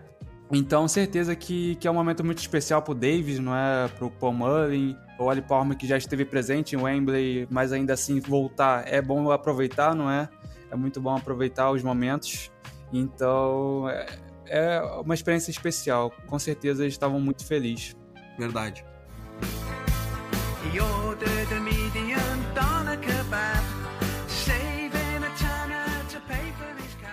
Então, 0.52 0.88
certeza 0.88 1.36
que, 1.36 1.76
que 1.76 1.88
é 1.88 1.92
um 1.92 1.94
momento 1.94 2.24
muito 2.24 2.40
especial 2.40 2.82
pro 2.82 2.94
Davis, 2.94 3.40
não 3.40 3.56
é? 3.56 3.88
Pro 3.98 4.12
Paul 4.12 4.34
Mullin, 4.34 4.98
o 5.22 5.30
Ali 5.30 5.42
Palmer 5.42 5.78
que 5.78 5.88
já 5.88 5.98
esteve 5.98 6.26
presente 6.26 6.76
em 6.76 6.80
Wembley, 6.80 7.48
mas 7.50 7.72
ainda 7.72 7.94
assim 7.94 8.20
voltar 8.20 8.88
é 8.88 9.02
bom 9.02 9.32
aproveitar, 9.32 9.96
não 9.96 10.10
é? 10.10 10.28
É 10.70 10.76
muito 10.76 11.00
bom 11.00 11.16
aproveitar 11.16 11.72
os 11.72 11.84
momentos. 11.84 12.52
Então, 12.92 13.88
é, 13.90 14.06
é 14.48 14.82
uma 15.04 15.14
experiência 15.14 15.52
especial. 15.52 16.12
Com 16.28 16.40
certeza 16.40 16.84
eles 16.84 16.94
estavam 16.94 17.20
muito 17.20 17.46
felizes. 17.46 17.96
Verdade. 18.38 18.84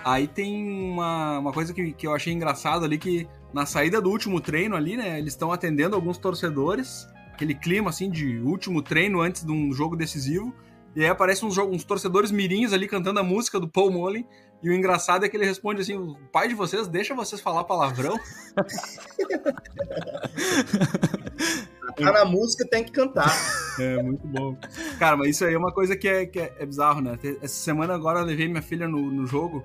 Aí 0.03 0.27
tem 0.27 0.91
uma, 0.91 1.39
uma 1.39 1.51
coisa 1.51 1.73
que, 1.73 1.91
que 1.93 2.07
eu 2.07 2.15
achei 2.15 2.33
engraçado 2.33 2.85
ali, 2.85 2.97
que 2.97 3.27
na 3.53 3.65
saída 3.65 4.01
do 4.01 4.09
último 4.09 4.39
treino 4.39 4.75
ali, 4.75 4.95
né, 4.95 5.19
eles 5.19 5.33
estão 5.33 5.51
atendendo 5.51 5.95
alguns 5.95 6.17
torcedores, 6.17 7.07
aquele 7.39 7.55
clima 7.55 7.89
assim 7.89 8.09
de 8.09 8.37
último 8.39 8.81
treino 8.81 9.21
antes 9.21 9.45
de 9.45 9.51
um 9.51 9.71
jogo 9.71 9.95
decisivo, 9.95 10.53
e 10.93 11.01
aí 11.01 11.09
aparecem 11.09 11.47
uns, 11.47 11.57
uns 11.57 11.85
torcedores 11.85 12.31
mirinhos 12.31 12.73
ali 12.73 12.85
cantando 12.85 13.21
a 13.21 13.23
música 13.23 13.57
do 13.57 13.69
Paul 13.69 13.91
Mullen, 13.91 14.27
e 14.61 14.69
o 14.69 14.73
engraçado 14.73 15.25
é 15.25 15.29
que 15.29 15.37
ele 15.37 15.45
responde 15.45 15.81
assim: 15.81 15.95
o 15.95 16.17
pai 16.33 16.49
de 16.49 16.53
vocês 16.53 16.85
deixa 16.89 17.15
vocês 17.15 17.39
falar 17.39 17.63
palavrão? 17.63 18.19
tá 21.95 22.11
na 22.11 22.25
música, 22.25 22.67
tem 22.67 22.83
que 22.83 22.91
cantar. 22.91 23.33
É, 23.79 24.03
muito 24.03 24.27
bom. 24.27 24.57
Cara, 24.97 25.15
mas 25.15 25.29
isso 25.29 25.45
aí 25.45 25.53
é 25.53 25.57
uma 25.57 25.71
coisa 25.71 25.95
que 25.95 26.09
é, 26.09 26.25
que 26.25 26.41
é, 26.41 26.53
é 26.59 26.65
bizarro, 26.65 26.99
né? 26.99 27.17
Essa 27.41 27.55
semana 27.55 27.93
agora 27.93 28.19
eu 28.19 28.25
levei 28.25 28.49
minha 28.49 28.61
filha 28.61 28.85
no, 28.85 28.99
no 28.99 29.25
jogo. 29.25 29.63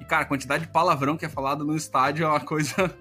E, 0.00 0.04
cara, 0.04 0.22
a 0.22 0.26
quantidade 0.26 0.66
de 0.66 0.72
palavrão 0.72 1.16
que 1.16 1.24
é 1.24 1.28
falado 1.28 1.64
no 1.64 1.76
estádio 1.76 2.24
é 2.24 2.28
uma 2.28 2.40
coisa 2.40 2.92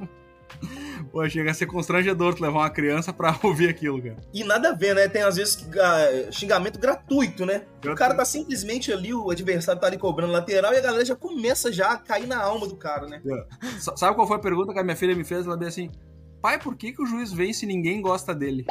Pô, 1.12 1.28
chega 1.28 1.52
a 1.52 1.54
ser 1.54 1.66
constrangedor 1.66 2.34
tu 2.34 2.42
levar 2.42 2.60
uma 2.60 2.70
criança 2.70 3.12
pra 3.12 3.38
ouvir 3.44 3.70
aquilo, 3.70 4.02
cara. 4.02 4.18
E 4.34 4.44
nada 4.44 4.70
a 4.70 4.74
ver, 4.74 4.96
né? 4.96 5.08
Tem 5.08 5.24
às 5.24 5.36
vezes 5.36 5.56
uh, 5.56 6.32
xingamento 6.32 6.80
gratuito, 6.80 7.46
né? 7.46 7.60
Gratuito. 7.60 7.92
O 7.92 7.96
cara 7.96 8.16
tá 8.16 8.24
simplesmente 8.24 8.92
ali, 8.92 9.14
o 9.14 9.30
adversário 9.30 9.82
tá 9.82 9.88
ali 9.88 9.98
cobrando 9.98 10.32
lateral 10.32 10.74
e 10.74 10.78
a 10.78 10.82
galera 10.82 11.04
já 11.04 11.16
começa 11.16 11.72
já 11.72 11.92
a 11.92 11.98
cair 11.98 12.28
na 12.28 12.42
alma 12.42 12.68
do 12.68 12.76
cara, 12.76 13.08
né? 13.08 13.22
É. 13.26 13.46
Sabe 13.80 14.16
qual 14.16 14.28
foi 14.28 14.38
a 14.38 14.40
pergunta 14.40 14.74
que 14.74 14.80
a 14.80 14.84
minha 14.84 14.96
filha 14.96 15.16
me 15.16 15.24
fez? 15.24 15.46
Ela 15.46 15.58
disse 15.58 15.82
assim: 15.82 15.92
pai, 16.42 16.60
por 16.60 16.76
que, 16.76 16.94
que 16.94 17.02
o 17.02 17.06
juiz 17.06 17.32
vem 17.32 17.54
se 17.54 17.66
ninguém 17.66 18.02
gosta 18.02 18.34
dele? 18.34 18.66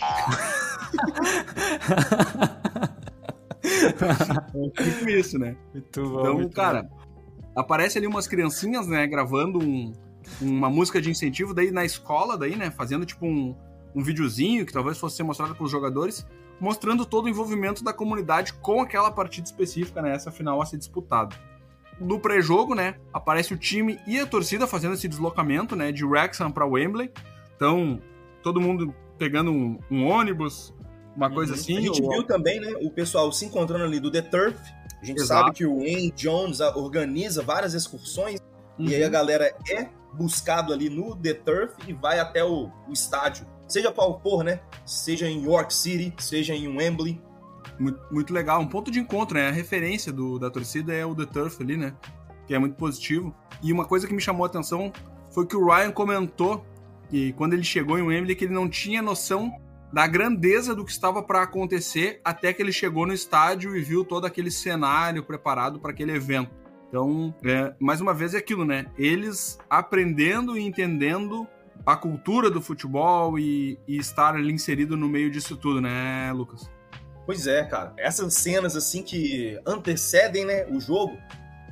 é 4.55 4.83
tipo 4.83 5.09
isso, 5.09 5.39
né? 5.39 5.57
Muito 5.73 6.03
bom, 6.03 6.21
então, 6.21 6.35
muito 6.35 6.55
cara, 6.55 6.83
bom. 6.83 6.99
aparece 7.55 7.99
ali 7.99 8.07
umas 8.07 8.27
criancinhas, 8.27 8.87
né, 8.87 9.07
gravando 9.07 9.59
um 9.59 9.93
uma 10.41 10.71
música 10.71 11.01
de 11.01 11.11
incentivo 11.11 11.55
daí 11.55 11.71
na 11.71 11.85
escola, 11.85 12.37
daí, 12.37 12.57
né? 12.57 12.71
Fazendo 12.71 13.05
tipo 13.05 13.27
um, 13.27 13.55
um 13.95 14.03
videozinho 14.03 14.65
que 14.67 14.73
talvez 14.73 14.99
fosse 14.99 15.17
ser 15.17 15.23
mostrado 15.23 15.55
para 15.55 15.65
os 15.65 15.71
jogadores, 15.71 16.27
mostrando 16.61 17.05
todo 17.05 17.27
o 17.27 17.29
envolvimento 17.29 17.83
da 17.83 17.93
comunidade 17.93 18.53
com 18.55 18.81
aquela 18.81 19.11
partida 19.11 19.47
específica, 19.47 20.03
né? 20.03 20.15
Essa 20.15 20.31
final 20.31 20.61
a 20.61 20.67
ser 20.67 20.79
disputada. 20.79 21.35
No 21.99 22.19
pré-jogo, 22.19 22.75
né? 22.75 22.97
Aparece 23.13 23.53
o 23.53 23.57
time 23.57 23.99
e 24.07 24.19
a 24.19 24.27
torcida 24.27 24.67
fazendo 24.67 24.95
esse 24.95 25.09
deslocamento, 25.09 25.77
né? 25.77 25.93
De 25.93 26.05
Wrexham 26.05 26.51
para 26.51 26.65
Wembley. 26.65 27.11
Então, 27.57 28.01
todo 28.43 28.61
mundo 28.61 28.95
pegando 29.19 29.51
um, 29.51 29.79
um 29.91 30.07
ônibus, 30.07 30.73
uma 31.15 31.29
uhum. 31.29 31.35
coisa 31.35 31.55
assim. 31.55 31.77
A 31.77 31.81
gente 31.83 32.03
ou... 32.03 32.11
viu 32.11 32.23
também, 32.25 32.59
né? 32.59 32.73
O 32.81 32.91
pessoal 32.91 33.31
se 33.33 33.45
encontrando 33.45 33.85
ali 33.85 34.01
do 34.01 34.11
The 34.11 34.23
Turf. 34.23 34.57
A 35.01 35.05
gente 35.05 35.21
Exato. 35.21 35.45
sabe 35.45 35.57
que 35.57 35.67
o 35.67 35.79
Wayne 35.79 36.11
Jones 36.13 36.61
organiza 36.61 37.43
várias 37.43 37.75
excursões. 37.75 38.41
Uhum. 38.79 38.87
E 38.87 38.95
aí 38.95 39.03
a 39.03 39.07
uhum. 39.07 39.13
galera 39.13 39.55
é 39.69 39.89
buscado 40.15 40.73
ali 40.73 40.89
no 40.91 41.15
The 41.17 41.35
Turf 41.35 41.75
e 41.87 41.93
vai 41.93 42.19
até 42.19 42.45
o, 42.45 42.71
o 42.89 42.93
estádio. 42.93 43.47
Seja 43.69 43.93
qual 43.93 44.21
for, 44.21 44.43
né? 44.43 44.61
Seja 44.85 45.29
em 45.29 45.45
York 45.45 45.73
City, 45.73 46.13
seja 46.19 46.55
em 46.55 46.69
Wembley. 46.69 47.21
Muito, 47.79 48.01
muito 48.11 48.33
legal, 48.35 48.61
um 48.61 48.67
ponto 48.67 48.91
de 48.91 48.99
encontro, 48.99 49.37
né? 49.37 49.49
A 49.49 49.53
referência 49.53 50.13
do, 50.13 50.39
da 50.39 50.51
torcida 50.51 50.93
é 50.93 51.07
o 51.07 51.15
The 51.15 51.27
Turf 51.27 51.63
ali, 51.63 51.77
né? 51.77 51.95
Que 52.47 52.55
é 52.55 52.59
muito 52.59 52.75
positivo. 52.75 53.35
E 53.63 53.73
uma 53.73 53.85
coisa 53.85 54.07
que 54.07 54.15
me 54.15 54.21
chamou 54.21 54.45
a 54.45 54.49
atenção 54.49 54.93
foi 55.31 55.47
que 55.47 55.57
o 55.57 55.65
Ryan 55.65 55.93
comentou 55.93 56.65
que 57.09 57.33
quando 57.35 57.53
ele 57.53 57.65
chegou 57.65 57.99
em 57.99 58.03
Wembley 58.03 58.35
que 58.35 58.45
ele 58.45 58.55
não 58.55 58.69
tinha 58.69 59.01
noção 59.01 59.53
da 59.93 60.07
grandeza 60.07 60.75
do 60.75 60.85
que 60.85 60.93
estava 60.93 61.23
para 61.23 61.43
acontecer 61.43 62.21
até 62.25 62.53
que 62.53 62.63
ele 62.63 62.73
chegou 62.73 63.07
no 63.07 63.13
estádio 63.13 63.77
e 63.77 63.83
viu 63.83 64.05
todo 64.05 64.25
aquele 64.25 64.51
cenário 64.51 65.25
preparado 65.25 65.81
para 65.81 65.91
aquele 65.91 66.13
evento. 66.13 66.60
Então, 66.91 67.33
é, 67.45 67.73
mais 67.79 68.01
uma 68.01 68.13
vez 68.13 68.35
é 68.35 68.39
aquilo, 68.39 68.65
né? 68.65 68.87
Eles 68.99 69.59
aprendendo 69.71 70.59
e 70.59 70.67
entendendo 70.67 71.47
a 71.87 71.97
cultura 71.97 72.51
do 72.51 72.61
futebol 72.61 73.39
e, 73.39 73.79
e 73.87 73.97
estar 73.97 74.35
ali 74.35 74.53
inserido 74.53 74.97
no 74.97 75.09
meio 75.09 75.31
disso 75.31 75.57
tudo, 75.57 75.81
né, 75.81 76.33
Lucas? 76.33 76.69
Pois 77.25 77.47
é, 77.47 77.63
cara. 77.65 77.95
Essas 77.97 78.35
cenas 78.35 78.75
assim 78.75 79.05
que 79.05 79.57
antecedem, 79.65 80.45
né, 80.45 80.67
o 80.67 80.81
jogo, 80.81 81.17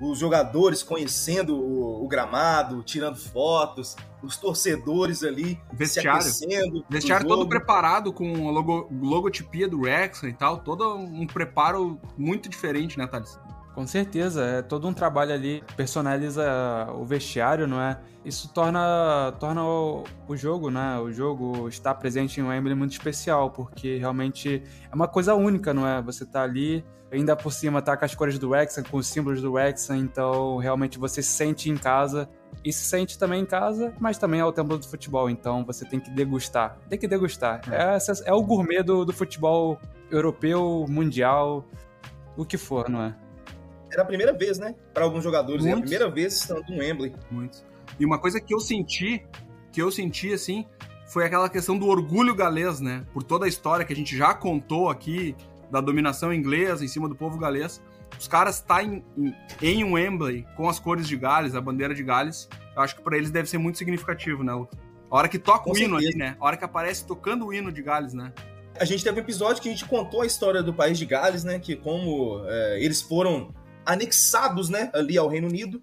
os 0.00 0.20
jogadores 0.20 0.84
conhecendo 0.84 1.56
o, 1.56 2.04
o, 2.04 2.06
gramado, 2.06 2.80
tirando 2.84 3.16
fotos, 3.16 3.96
os 4.22 4.36
torcedores 4.36 5.24
ali 5.24 5.60
vestiário. 5.72 6.22
se 6.22 6.44
aquecendo. 6.44 6.84
Vestiário 6.88 7.26
todo 7.26 7.48
preparado 7.48 8.12
com 8.12 8.48
a 8.48 8.52
logo, 8.52 8.88
logotipia 9.02 9.68
do 9.68 9.82
Rex 9.82 10.22
e 10.22 10.32
tal, 10.32 10.58
todo 10.58 10.94
um 10.94 11.26
preparo 11.26 12.00
muito 12.16 12.48
diferente, 12.48 12.96
né, 12.96 13.08
Thales? 13.08 13.36
Com 13.78 13.86
certeza, 13.86 14.44
é 14.44 14.60
todo 14.60 14.88
um 14.88 14.92
trabalho 14.92 15.32
ali, 15.32 15.62
personaliza 15.76 16.44
o 16.96 17.04
vestiário, 17.04 17.64
não 17.64 17.80
é? 17.80 17.96
Isso 18.24 18.52
torna, 18.52 19.32
torna 19.38 19.64
o, 19.64 20.02
o 20.26 20.36
jogo, 20.36 20.68
né? 20.68 20.98
O 20.98 21.12
jogo 21.12 21.68
estar 21.68 21.94
presente 21.94 22.40
em 22.40 22.42
Wembley 22.42 22.74
muito 22.74 22.90
especial, 22.90 23.52
porque 23.52 23.96
realmente 23.96 24.64
é 24.90 24.92
uma 24.92 25.06
coisa 25.06 25.36
única, 25.36 25.72
não 25.72 25.86
é? 25.86 26.02
Você 26.02 26.26
tá 26.26 26.42
ali, 26.42 26.84
ainda 27.12 27.36
por 27.36 27.52
cima 27.52 27.80
tá 27.80 27.96
com 27.96 28.04
as 28.04 28.16
cores 28.16 28.36
do 28.36 28.48
Wrexham, 28.48 28.82
com 28.82 28.96
os 28.96 29.06
símbolos 29.06 29.40
do 29.40 29.52
Wrexham, 29.52 29.96
então 29.96 30.56
realmente 30.56 30.98
você 30.98 31.22
se 31.22 31.30
sente 31.30 31.70
em 31.70 31.76
casa 31.76 32.28
e 32.64 32.72
se 32.72 32.82
sente 32.82 33.16
também 33.16 33.42
em 33.42 33.46
casa, 33.46 33.94
mas 34.00 34.18
também 34.18 34.40
é 34.40 34.44
o 34.44 34.50
templo 34.50 34.76
do 34.76 34.88
futebol, 34.88 35.30
então 35.30 35.64
você 35.64 35.84
tem 35.84 36.00
que 36.00 36.10
degustar. 36.10 36.76
Tem 36.88 36.98
que 36.98 37.06
degustar. 37.06 37.60
É, 37.70 37.96
é, 37.96 38.30
é 38.30 38.32
o 38.32 38.42
gourmet 38.42 38.82
do, 38.82 39.04
do 39.04 39.12
futebol 39.12 39.78
europeu, 40.10 40.84
mundial, 40.88 41.64
o 42.36 42.44
que 42.44 42.56
for, 42.56 42.88
não 42.88 43.02
é? 43.02 43.27
Era 43.90 44.02
a 44.02 44.04
primeira 44.04 44.32
vez, 44.32 44.58
né? 44.58 44.74
Para 44.92 45.04
alguns 45.04 45.22
jogadores, 45.22 45.64
Muitos. 45.64 45.70
é 45.74 45.78
a 45.78 45.82
primeira 45.82 46.10
vez 46.10 46.34
estando 46.34 46.64
no 46.68 46.78
Wembley. 46.78 47.14
Muito. 47.30 47.64
E 47.98 48.04
uma 48.04 48.18
coisa 48.18 48.40
que 48.40 48.54
eu 48.54 48.60
senti, 48.60 49.24
que 49.72 49.80
eu 49.80 49.90
senti 49.90 50.32
assim, 50.32 50.66
foi 51.06 51.24
aquela 51.24 51.48
questão 51.48 51.78
do 51.78 51.86
orgulho 51.86 52.34
galês, 52.34 52.80
né? 52.80 53.04
Por 53.12 53.22
toda 53.22 53.46
a 53.46 53.48
história 53.48 53.84
que 53.84 53.92
a 53.92 53.96
gente 53.96 54.16
já 54.16 54.34
contou 54.34 54.88
aqui 54.88 55.34
da 55.70 55.80
dominação 55.80 56.32
inglesa 56.32 56.84
em 56.84 56.88
cima 56.88 57.08
do 57.08 57.14
povo 57.14 57.38
galês. 57.38 57.82
Os 58.18 58.28
caras 58.28 58.56
estar 58.56 58.76
tá 58.76 58.82
em, 58.82 59.04
em, 59.16 59.34
em 59.62 59.84
Wembley 59.84 60.46
com 60.56 60.68
as 60.68 60.78
cores 60.78 61.06
de 61.06 61.16
Gales, 61.16 61.54
a 61.54 61.60
bandeira 61.60 61.94
de 61.94 62.02
Gales, 62.02 62.48
eu 62.74 62.82
acho 62.82 62.96
que 62.96 63.02
para 63.02 63.16
eles 63.16 63.30
deve 63.30 63.48
ser 63.48 63.58
muito 63.58 63.78
significativo, 63.78 64.42
né? 64.42 64.52
A 64.52 65.16
hora 65.16 65.28
que 65.28 65.38
toca 65.38 65.64
com 65.64 65.70
o 65.70 65.74
certeza. 65.74 65.96
hino 65.96 65.96
ali, 65.96 66.16
né? 66.16 66.36
A 66.38 66.44
hora 66.44 66.56
que 66.56 66.64
aparece 66.64 67.06
tocando 67.06 67.46
o 67.46 67.52
hino 67.52 67.72
de 67.72 67.82
Gales, 67.82 68.12
né? 68.12 68.32
A 68.78 68.84
gente 68.84 69.02
teve 69.02 69.18
um 69.18 69.22
episódio 69.22 69.60
que 69.60 69.68
a 69.68 69.72
gente 69.72 69.84
contou 69.84 70.22
a 70.22 70.26
história 70.26 70.62
do 70.62 70.72
país 70.72 70.98
de 70.98 71.04
Gales, 71.04 71.42
né? 71.42 71.58
Que 71.58 71.74
como 71.74 72.42
é, 72.46 72.82
eles 72.82 73.02
foram 73.02 73.52
anexados, 73.88 74.68
né, 74.68 74.90
ali 74.92 75.16
ao 75.16 75.28
Reino 75.28 75.48
Unido, 75.48 75.82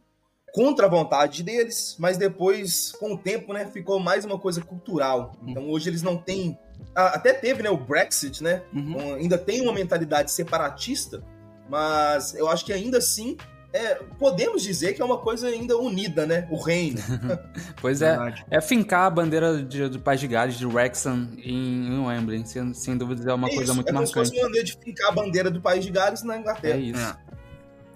contra 0.53 0.85
a 0.85 0.89
vontade 0.89 1.41
deles, 1.41 1.95
mas 1.97 2.17
depois, 2.17 2.91
com 2.99 3.15
o 3.15 3.17
tempo, 3.17 3.51
né, 3.51 3.65
ficou 3.65 3.99
mais 3.99 4.23
uma 4.23 4.37
coisa 4.37 4.61
cultural. 4.61 5.35
Então 5.45 5.69
hoje 5.69 5.89
eles 5.89 6.03
não 6.03 6.15
têm. 6.15 6.57
Até 6.93 7.33
teve, 7.33 7.63
né, 7.63 7.69
o 7.69 7.77
Brexit, 7.77 8.43
né? 8.43 8.61
Uhum. 8.71 9.15
ainda 9.15 9.37
tem 9.37 9.61
uma 9.61 9.73
mentalidade 9.73 10.31
separatista, 10.31 11.23
mas 11.67 12.35
eu 12.35 12.47
acho 12.47 12.63
que 12.63 12.71
ainda 12.71 12.99
assim 12.99 13.35
é, 13.75 13.95
podemos 14.17 14.63
dizer 14.63 14.93
que 14.93 15.01
é 15.01 15.05
uma 15.05 15.17
coisa 15.17 15.47
ainda 15.47 15.77
unida, 15.77 16.25
né? 16.25 16.47
O 16.49 16.55
reino. 16.55 17.01
pois 17.81 18.01
é. 18.01 18.17
É 18.49 18.61
fincar 18.61 19.07
a 19.07 19.09
bandeira 19.09 19.61
de, 19.61 19.89
do 19.89 19.99
País 19.99 20.21
de 20.21 20.27
Gales, 20.27 20.55
de 20.55 20.65
Wrexham, 20.65 21.27
em, 21.37 21.87
em 21.87 21.99
Wembley. 21.99 22.45
Sem, 22.47 22.73
sem 22.73 22.97
dúvida 22.97 23.29
é 23.29 23.33
uma 23.33 23.49
é 23.49 23.53
coisa 23.53 23.73
muito 23.73 23.89
é 23.89 23.91
marcante. 23.91 24.11
É 24.11 24.13
como 24.13 24.25
se 24.25 24.31
fosse 24.31 24.39
uma 24.39 24.43
maneira 24.43 24.65
de 24.65 24.77
fincar 24.81 25.09
a 25.09 25.11
bandeira 25.11 25.51
do 25.51 25.59
País 25.59 25.83
de 25.83 25.91
Gales 25.91 26.23
na 26.23 26.37
Inglaterra. 26.37 26.77
É 26.77 26.79
isso. 26.79 27.01
É. 27.01 27.17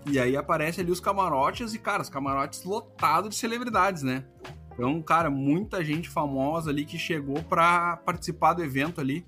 E 0.10 0.20
aí 0.20 0.36
aparece 0.36 0.82
ali 0.82 0.92
os 0.92 1.00
camarotes 1.00 1.74
e, 1.74 1.80
cara, 1.80 2.02
os 2.02 2.10
camarotes 2.10 2.64
lotados 2.64 3.30
de 3.30 3.36
celebridades, 3.36 4.02
né? 4.02 4.26
Então, 4.74 5.02
cara, 5.02 5.30
muita 5.30 5.84
gente 5.84 6.10
famosa 6.10 6.72
ali 6.72 6.86
que 6.86 6.98
chegou 6.98 7.44
para 7.44 7.98
participar 7.98 8.54
do 8.54 8.64
evento 8.64 9.00
ali. 9.00 9.26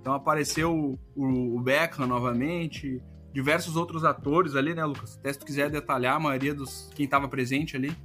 Então 0.00 0.12
apareceu 0.12 0.98
o, 1.16 1.56
o 1.56 1.60
Beckham 1.60 2.06
novamente, 2.06 3.00
diversos 3.32 3.76
outros 3.76 4.04
atores 4.04 4.56
ali, 4.56 4.74
né, 4.74 4.84
Lucas? 4.84 5.16
Até 5.18 5.32
se 5.32 5.38
tu 5.38 5.46
quiser 5.46 5.70
detalhar 5.70 6.16
a 6.16 6.20
maioria 6.20 6.54
dos 6.54 6.90
quem 6.94 7.04
estava 7.04 7.28
presente 7.28 7.76
ali. 7.76 7.96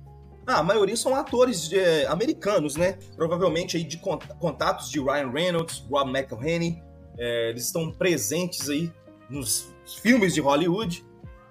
Ah, 0.46 0.60
a 0.60 0.64
maioria 0.64 0.96
são 0.96 1.16
atores 1.16 1.72
é, 1.72 2.08
americanos, 2.08 2.76
né? 2.76 2.98
Provavelmente 3.16 3.78
aí 3.78 3.84
de 3.84 3.98
contatos 4.40 4.90
de 4.90 5.00
Ryan 5.00 5.30
Reynolds, 5.30 5.86
Rob 5.90 6.10
McElhenney. 6.10 6.82
É, 7.18 7.50
eles 7.50 7.66
estão 7.66 7.92
presentes 7.92 8.70
aí 8.70 8.92
nos 9.30 9.74
filmes 10.02 10.34
de 10.34 10.42
Hollywood. 10.42 11.06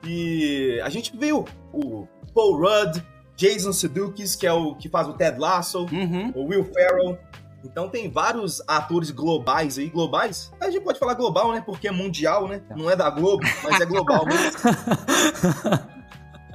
E 0.04 0.80
a 0.82 0.88
gente 0.88 1.16
viu 1.16 1.44
o 1.72 2.06
Paul 2.34 2.56
Rudd, 2.56 3.02
Jason 3.36 3.72
Sudeikis, 3.72 4.36
que 4.36 4.46
é 4.46 4.52
o 4.52 4.74
que 4.74 4.88
faz 4.88 5.08
o 5.08 5.12
Ted 5.12 5.38
Lasso, 5.38 5.86
uhum. 5.92 6.32
o 6.34 6.46
Will 6.46 6.64
Ferrell. 6.64 7.18
Então 7.64 7.88
tem 7.88 8.10
vários 8.10 8.62
atores 8.66 9.10
globais 9.10 9.78
aí, 9.78 9.88
globais. 9.88 10.52
A 10.60 10.70
gente 10.70 10.82
pode 10.82 10.98
falar 10.98 11.14
global, 11.14 11.52
né? 11.52 11.62
Porque 11.64 11.88
é 11.88 11.90
mundial, 11.90 12.46
né? 12.46 12.62
Não 12.76 12.90
é 12.90 12.94
da 12.94 13.10
Globo, 13.10 13.44
mas 13.64 13.80
é 13.80 13.84
global 13.84 14.24
mesmo. 14.24 14.58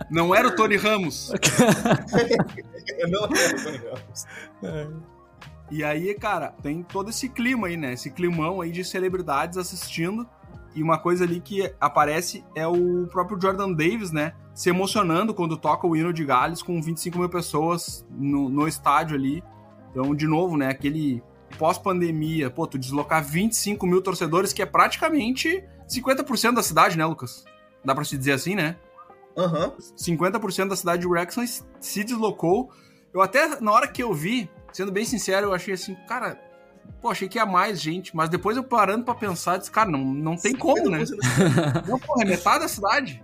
Não 0.10 0.34
era 0.34 0.47
o 0.47 0.56
Tony 0.56 0.75
Ramos. 0.75 1.32
Não 3.10 3.19
era 3.23 3.56
o 3.56 3.63
Tony 3.63 3.77
Ramos. 3.77 4.25
É. 4.63 4.88
E 5.71 5.84
aí, 5.84 6.13
cara, 6.13 6.53
tem 6.62 6.84
todo 6.84 7.10
esse 7.10 7.29
clima 7.29 7.67
aí, 7.67 7.77
né? 7.77 7.93
Esse 7.93 8.12
climão 8.12 8.62
aí 8.62 8.71
de 8.71 8.84
celebridades 8.84 9.58
assistindo. 9.58 10.27
E 10.75 10.81
uma 10.81 10.97
coisa 10.97 11.23
ali 11.23 11.39
que 11.39 11.71
aparece 11.79 12.43
é 12.55 12.65
o 12.67 13.07
próprio 13.07 13.39
Jordan 13.39 13.71
Davis, 13.73 14.12
né? 14.12 14.33
Se 14.53 14.69
emocionando 14.69 15.33
quando 15.33 15.57
toca 15.57 15.86
o 15.86 15.95
hino 15.95 16.12
de 16.12 16.25
Gales 16.25 16.62
com 16.62 16.81
25 16.81 17.17
mil 17.19 17.29
pessoas 17.29 18.05
no, 18.09 18.49
no 18.49 18.67
estádio 18.67 19.15
ali. 19.15 19.43
Então, 19.91 20.15
de 20.15 20.25
novo, 20.25 20.57
né? 20.57 20.69
Aquele 20.69 21.21
pós-pandemia, 21.57 22.49
pô, 22.49 22.65
tu 22.65 22.77
deslocar 22.77 23.23
25 23.23 23.86
mil 23.86 24.01
torcedores, 24.01 24.51
que 24.51 24.62
é 24.62 24.65
praticamente 24.65 25.63
50% 25.88 26.55
da 26.55 26.63
cidade, 26.63 26.97
né, 26.97 27.05
Lucas? 27.05 27.45
Dá 27.86 27.93
pra 27.93 28.03
se 28.03 28.17
dizer 28.17 28.33
assim, 28.33 28.55
né? 28.55 28.75
Uhum. 29.36 29.71
50% 29.97 30.69
da 30.69 30.75
cidade 30.75 31.01
de 31.01 31.07
Wrexham 31.07 31.45
se 31.79 32.03
deslocou. 32.03 32.71
Eu 33.13 33.21
até, 33.21 33.59
na 33.62 33.71
hora 33.71 33.88
que 33.88 34.01
eu 34.01 34.13
vi, 34.13 34.49
sendo 34.71 34.91
bem 34.91 35.05
sincero, 35.05 35.47
eu 35.47 35.53
achei 35.53 35.73
assim, 35.73 35.95
cara, 36.07 36.39
Pô, 37.01 37.09
achei 37.09 37.27
que 37.27 37.37
ia 37.37 37.45
mais 37.45 37.81
gente, 37.81 38.15
mas 38.15 38.29
depois 38.29 38.55
eu 38.55 38.63
parando 38.63 39.03
pra 39.03 39.13
pensar, 39.13 39.57
disse, 39.57 39.69
cara, 39.69 39.89
não, 39.89 39.99
não 39.99 40.37
tem 40.37 40.55
como, 40.55 40.89
né? 40.89 41.03
não, 41.87 41.99
porra, 41.99 42.23
é 42.23 42.25
metade 42.25 42.61
da 42.61 42.67
cidade. 42.67 43.21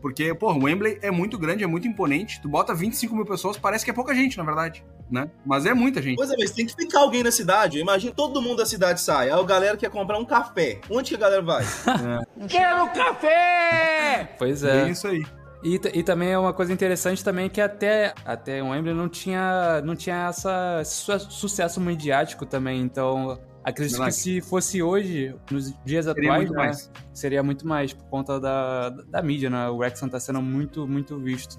Porque, 0.00 0.34
pô, 0.34 0.52
o 0.52 0.64
Wembley 0.64 0.98
é 1.02 1.10
muito 1.10 1.36
grande, 1.38 1.62
é 1.62 1.66
muito 1.66 1.86
imponente. 1.86 2.40
Tu 2.40 2.48
bota 2.48 2.74
25 2.74 3.14
mil 3.14 3.26
pessoas, 3.26 3.58
parece 3.58 3.84
que 3.84 3.90
é 3.90 3.94
pouca 3.94 4.14
gente, 4.14 4.38
na 4.38 4.44
verdade, 4.44 4.84
né? 5.10 5.30
Mas 5.44 5.66
é 5.66 5.74
muita 5.74 6.00
gente. 6.00 6.16
Pois 6.16 6.30
é, 6.30 6.36
mas 6.38 6.50
tem 6.52 6.64
que 6.64 6.74
ficar 6.74 7.00
alguém 7.00 7.22
na 7.22 7.30
cidade. 7.30 7.78
Imagina 7.78 8.12
todo 8.14 8.40
mundo 8.40 8.58
da 8.58 8.66
cidade 8.66 9.00
sai. 9.00 9.30
Aí 9.30 9.38
a 9.38 9.42
galera 9.42 9.76
quer 9.76 9.90
comprar 9.90 10.18
um 10.18 10.24
café. 10.24 10.80
Onde 10.88 11.10
que 11.10 11.16
a 11.16 11.18
galera 11.18 11.42
vai? 11.42 11.64
É. 12.40 12.46
Quero 12.48 12.88
café! 12.90 14.34
Pois 14.38 14.62
é. 14.62 14.86
É 14.86 14.90
isso 14.90 15.06
aí. 15.06 15.22
E, 15.62 15.80
e 15.92 16.02
também 16.02 16.30
é 16.30 16.38
uma 16.38 16.52
coisa 16.52 16.72
interessante 16.72 17.22
também 17.22 17.48
que 17.48 17.60
até, 17.60 18.14
até 18.24 18.62
o 18.62 18.70
Wembley 18.70 18.94
não 18.94 19.08
tinha, 19.08 19.82
não 19.82 19.94
tinha 19.94 20.28
essa, 20.28 20.78
esse 20.80 21.18
sucesso 21.30 21.80
midiático 21.80 22.46
também, 22.46 22.80
então 22.80 23.38
acredito 23.62 24.02
que 24.02 24.12
se 24.12 24.40
fosse 24.40 24.82
hoje, 24.82 25.34
nos 25.50 25.74
dias 25.84 26.06
seria 26.06 26.32
atuais, 26.32 26.48
muito 26.48 26.54
né, 26.54 26.72
seria 27.12 27.42
muito 27.42 27.68
mais 27.68 27.92
por 27.92 28.04
conta 28.06 28.40
da, 28.40 28.88
da 28.88 29.22
mídia, 29.22 29.50
né? 29.50 29.68
O 29.68 29.76
Wrexham 29.76 30.08
tá 30.08 30.18
sendo 30.18 30.40
muito, 30.40 30.88
muito 30.88 31.18
visto. 31.18 31.58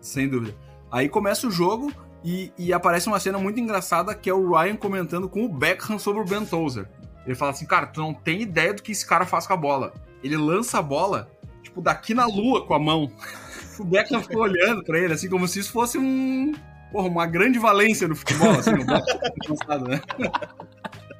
Sem 0.00 0.28
dúvida. 0.28 0.54
Aí 0.92 1.08
começa 1.08 1.46
o 1.46 1.50
jogo 1.50 1.90
E, 2.22 2.52
e, 2.56 2.72
aparece 2.72 3.06
uma 3.06 3.20
cena 3.20 3.38
muito 3.38 3.60
engraçada 3.60 4.14
que 4.14 4.30
é 4.30 4.34
o 4.34 4.50
Ryan 4.50 4.76
comentando 4.76 5.28
com 5.28 5.44
o 5.44 5.48
Beckham 5.48 5.98
sobre 5.98 6.22
o 6.22 6.24
Ben 6.24 6.44
Tozer. 6.46 6.88
Ele 7.26 7.34
fala 7.34 7.50
assim, 7.50 7.66
cara, 7.66 7.86
tu 7.86 8.00
não 8.00 8.14
tem 8.14 8.40
ideia 8.40 8.72
do 8.72 8.82
que 8.82 8.92
esse 8.92 9.06
cara 9.06 9.26
faz 9.26 9.46
com 9.46 9.52
a 9.52 9.56
bola. 9.56 9.92
Ele 10.22 10.36
lança 10.36 10.78
a 10.78 10.82
bola, 10.82 11.28
tipo, 11.74 11.82
daqui 11.82 12.14
na 12.14 12.26
lua 12.26 12.64
com 12.64 12.74
a 12.74 12.78
mão. 12.78 13.10
o 13.78 13.84
Beckham 13.84 14.22
ficou 14.22 14.42
olhando 14.42 14.84
pra 14.84 14.98
ele, 14.98 15.12
assim, 15.12 15.28
como 15.28 15.48
se 15.48 15.58
isso 15.58 15.72
fosse 15.72 15.98
um... 15.98 16.52
Porra, 16.92 17.08
uma 17.08 17.26
grande 17.26 17.58
valência 17.58 18.06
no 18.06 18.14
futebol, 18.14 18.50
assim, 18.50 18.70
o 18.70 18.86
Beckham, 18.86 19.80
né? 19.88 20.00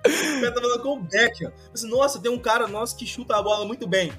O 0.06 0.40
cara 0.40 0.52
tá 0.52 0.60
falando 0.60 0.82
com 0.82 0.98
o 0.98 1.02
Beckham. 1.02 1.52
Assim, 1.72 1.90
Nossa, 1.90 2.20
tem 2.20 2.30
um 2.30 2.38
cara 2.38 2.68
nosso 2.68 2.96
que 2.96 3.04
chuta 3.04 3.36
a 3.36 3.42
bola 3.42 3.66
muito 3.66 3.88
bem. 3.88 4.12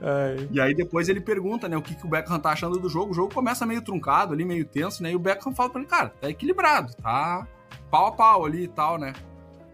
É. 0.00 0.46
E 0.50 0.60
aí 0.60 0.74
depois 0.74 1.08
ele 1.08 1.20
pergunta, 1.20 1.68
né, 1.68 1.76
o 1.76 1.82
que, 1.82 1.94
que 1.94 2.04
o 2.04 2.08
Beckham 2.08 2.38
tá 2.38 2.50
achando 2.50 2.78
do 2.78 2.88
jogo. 2.88 3.12
O 3.12 3.14
jogo 3.14 3.32
começa 3.32 3.64
meio 3.64 3.80
truncado 3.80 4.34
ali, 4.34 4.44
meio 4.44 4.64
tenso, 4.64 5.02
né? 5.02 5.12
E 5.12 5.16
o 5.16 5.18
Beckham 5.18 5.54
fala 5.54 5.70
pra 5.70 5.80
ele, 5.80 5.88
cara, 5.88 6.10
tá 6.20 6.28
equilibrado, 6.28 6.94
tá 6.94 7.46
pau 7.90 8.06
a 8.08 8.12
pau 8.12 8.44
ali 8.44 8.64
e 8.64 8.68
tal, 8.68 8.98
né? 8.98 9.14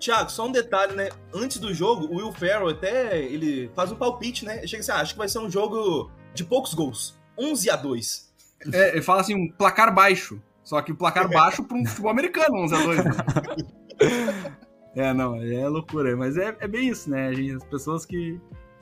Tiago, 0.04 0.30
só 0.30 0.46
um 0.46 0.52
detalhe, 0.52 0.94
né? 0.94 1.08
Antes 1.32 1.58
do 1.58 1.72
jogo, 1.72 2.04
o 2.06 2.16
Will 2.16 2.30
Ferrell 2.30 2.68
até 2.68 3.22
ele 3.22 3.70
faz 3.74 3.90
um 3.90 3.96
palpite, 3.96 4.44
né? 4.44 4.58
Ele 4.58 4.68
chega 4.68 4.82
assim, 4.82 4.92
ah, 4.92 4.96
acho 4.96 5.14
que 5.14 5.18
vai 5.18 5.28
ser 5.28 5.38
um 5.38 5.48
jogo 5.50 6.10
de 6.34 6.44
poucos 6.44 6.74
gols. 6.74 7.18
11 7.38 7.70
a 7.70 7.76
2. 7.76 8.34
É, 8.70 8.90
ele 8.90 9.02
fala 9.02 9.22
assim, 9.22 9.34
um 9.34 9.50
placar 9.50 9.94
baixo. 9.94 10.38
Só 10.62 10.82
que 10.82 10.92
o 10.92 10.94
placar 10.94 11.26
baixo 11.32 11.64
para 11.64 11.78
um 11.78 11.86
futebol 11.86 12.10
americano, 12.10 12.58
11 12.64 12.74
a 12.74 12.82
2. 12.82 13.04
Né? 13.04 13.10
é, 14.94 15.14
não, 15.14 15.36
é 15.36 15.66
loucura. 15.68 16.14
Mas 16.14 16.36
é, 16.36 16.54
é 16.60 16.68
bem 16.68 16.88
isso, 16.88 17.08
né? 17.08 17.30
As 17.30 17.64
pessoas 17.64 18.04
que 18.04 18.38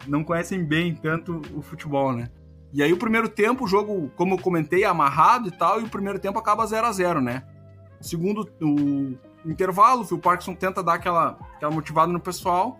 não 0.08 0.24
conhecem 0.24 0.64
bem 0.64 0.92
tanto 0.92 1.40
o 1.54 1.62
futebol, 1.62 2.12
né? 2.12 2.28
E 2.72 2.82
aí 2.82 2.92
o 2.92 2.98
primeiro 2.98 3.28
tempo, 3.28 3.64
o 3.64 3.68
jogo, 3.68 4.10
como 4.16 4.34
eu 4.34 4.38
comentei, 4.38 4.82
é 4.82 4.86
amarrado 4.86 5.46
e 5.46 5.52
tal, 5.52 5.80
e 5.80 5.84
o 5.84 5.88
primeiro 5.88 6.18
tempo 6.18 6.38
acaba 6.38 6.66
0 6.66 6.84
a 6.84 6.90
0 6.90 7.20
né? 7.20 7.44
Segundo 8.00 8.50
o 8.60 9.16
intervalo, 9.44 10.02
o 10.02 10.04
Phil 10.04 10.18
Parkinson 10.18 10.54
tenta 10.54 10.82
dar 10.82 10.94
aquela, 10.94 11.38
aquela 11.54 11.72
motivada 11.72 12.12
no 12.12 12.20
pessoal. 12.20 12.78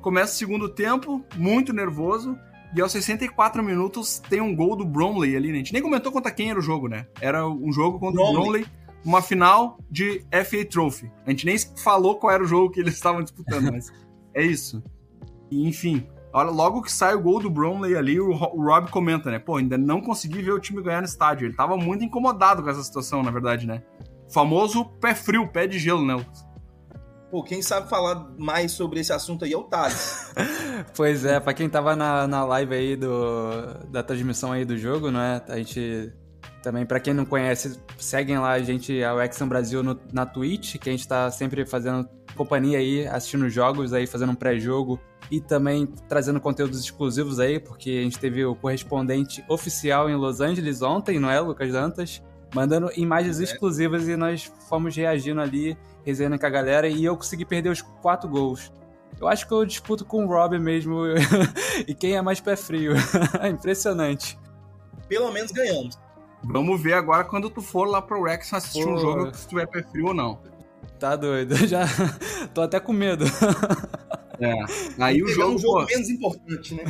Começa 0.00 0.34
o 0.34 0.36
segundo 0.36 0.68
tempo, 0.68 1.24
muito 1.36 1.72
nervoso, 1.72 2.38
e 2.74 2.80
aos 2.80 2.92
64 2.92 3.62
minutos 3.62 4.18
tem 4.18 4.40
um 4.40 4.54
gol 4.54 4.76
do 4.76 4.84
Bromley 4.84 5.36
ali, 5.36 5.48
né? 5.48 5.54
A 5.54 5.58
gente 5.58 5.72
nem 5.72 5.82
comentou 5.82 6.12
contra 6.12 6.30
quem 6.30 6.50
era 6.50 6.58
o 6.58 6.62
jogo, 6.62 6.88
né? 6.88 7.06
Era 7.20 7.46
um 7.48 7.72
jogo 7.72 7.98
contra 7.98 8.22
Bromley. 8.22 8.36
o 8.36 8.42
Bromley, 8.42 8.66
uma 9.04 9.20
final 9.20 9.78
de 9.90 10.24
FA 10.44 10.64
Trophy. 10.64 11.10
A 11.26 11.30
gente 11.30 11.46
nem 11.46 11.58
falou 11.58 12.16
qual 12.16 12.32
era 12.32 12.42
o 12.42 12.46
jogo 12.46 12.70
que 12.70 12.80
eles 12.80 12.94
estavam 12.94 13.22
disputando, 13.22 13.72
mas 13.72 13.90
é 14.34 14.42
isso. 14.42 14.82
E, 15.50 15.66
enfim, 15.68 16.06
logo 16.32 16.82
que 16.82 16.92
sai 16.92 17.14
o 17.14 17.20
gol 17.20 17.40
do 17.40 17.50
Bromley 17.50 17.96
ali, 17.96 18.20
o, 18.20 18.30
o 18.30 18.62
Rob 18.62 18.88
comenta, 18.90 19.30
né? 19.30 19.38
Pô, 19.38 19.56
ainda 19.56 19.76
não 19.76 20.00
consegui 20.00 20.40
ver 20.40 20.52
o 20.52 20.60
time 20.60 20.82
ganhar 20.82 21.00
no 21.00 21.06
estádio. 21.06 21.46
Ele 21.46 21.56
tava 21.56 21.76
muito 21.76 22.04
incomodado 22.04 22.62
com 22.62 22.70
essa 22.70 22.84
situação, 22.84 23.22
na 23.22 23.32
verdade, 23.32 23.66
né? 23.66 23.82
O 24.30 24.32
famoso 24.32 24.84
pé 24.84 25.12
frio, 25.12 25.48
pé 25.48 25.66
de 25.66 25.76
gelo, 25.76 26.06
né? 26.06 26.24
Pô, 27.32 27.42
quem 27.42 27.60
sabe 27.60 27.90
falar 27.90 28.28
mais 28.38 28.70
sobre 28.70 29.00
esse 29.00 29.12
assunto 29.12 29.44
aí 29.44 29.52
é 29.52 29.56
o 29.56 29.64
Thales. 29.64 30.32
pois 30.96 31.24
é, 31.24 31.40
pra 31.40 31.52
quem 31.52 31.68
tava 31.68 31.96
na, 31.96 32.28
na 32.28 32.44
live 32.44 32.72
aí 32.72 32.96
do, 32.96 33.88
da 33.90 34.04
transmissão 34.04 34.52
aí 34.52 34.64
do 34.64 34.78
jogo, 34.78 35.10
não 35.10 35.20
é? 35.20 35.42
A 35.48 35.56
gente 35.56 36.12
também, 36.62 36.86
para 36.86 37.00
quem 37.00 37.12
não 37.12 37.24
conhece, 37.24 37.80
seguem 37.98 38.38
lá 38.38 38.52
a 38.52 38.60
gente, 38.60 39.02
a 39.02 39.24
Exxon 39.24 39.48
Brasil 39.48 39.82
no, 39.82 39.98
na 40.12 40.24
Twitch, 40.24 40.76
que 40.76 40.88
a 40.88 40.92
gente 40.92 41.08
tá 41.08 41.28
sempre 41.32 41.66
fazendo 41.66 42.08
companhia 42.36 42.78
aí, 42.78 43.08
assistindo 43.08 43.48
jogos 43.48 43.92
aí, 43.92 44.06
fazendo 44.06 44.30
um 44.30 44.36
pré-jogo 44.36 45.00
e 45.28 45.40
também 45.40 45.86
trazendo 46.08 46.40
conteúdos 46.40 46.78
exclusivos 46.78 47.40
aí, 47.40 47.58
porque 47.58 47.90
a 47.90 48.02
gente 48.02 48.18
teve 48.18 48.44
o 48.44 48.54
correspondente 48.54 49.44
oficial 49.48 50.08
em 50.08 50.14
Los 50.14 50.40
Angeles 50.40 50.82
ontem, 50.82 51.18
não 51.18 51.28
é, 51.28 51.40
Lucas 51.40 51.72
Dantas? 51.72 52.22
Mandando 52.54 52.90
imagens 52.96 53.40
é. 53.40 53.44
exclusivas 53.44 54.08
e 54.08 54.16
nós 54.16 54.50
fomos 54.68 54.96
reagindo 54.96 55.40
ali 55.40 55.76
resenhando 56.04 56.38
com 56.38 56.46
a 56.46 56.50
galera 56.50 56.88
e 56.88 57.04
eu 57.04 57.16
consegui 57.16 57.44
perder 57.44 57.70
os 57.70 57.82
quatro 57.82 58.28
gols. 58.28 58.72
Eu 59.20 59.28
acho 59.28 59.46
que 59.46 59.52
eu 59.52 59.64
disputo 59.64 60.04
com 60.04 60.24
o 60.24 60.28
Rob 60.28 60.58
mesmo. 60.58 61.02
e 61.86 61.94
quem 61.94 62.16
é 62.16 62.22
mais 62.22 62.40
pé 62.40 62.56
frio. 62.56 62.92
Impressionante. 63.48 64.38
Pelo 65.08 65.30
menos 65.32 65.50
ganhamos. 65.50 65.98
Vamos 66.42 66.80
ver 66.80 66.94
agora 66.94 67.24
quando 67.24 67.50
tu 67.50 67.60
for 67.60 67.86
lá 67.86 68.00
pro 68.00 68.22
Rex 68.22 68.52
assistir 68.54 68.84
Pô. 68.84 68.94
um 68.94 68.98
jogo 68.98 69.34
se 69.34 69.46
tu 69.46 69.58
é 69.58 69.66
pé 69.66 69.82
frio 69.82 70.06
ou 70.06 70.14
não. 70.14 70.40
Tá 70.98 71.16
doido. 71.16 71.54
Já 71.66 71.84
tô 72.54 72.62
até 72.62 72.80
com 72.80 72.92
medo. 72.92 73.24
É. 74.40 74.54
Aí 74.98 75.22
o 75.22 75.28
jogo. 75.28 75.54
um 75.54 75.58
jogo 75.58 75.80
pô... 75.80 75.86
menos 75.86 76.08
importante, 76.08 76.74
né? 76.74 76.84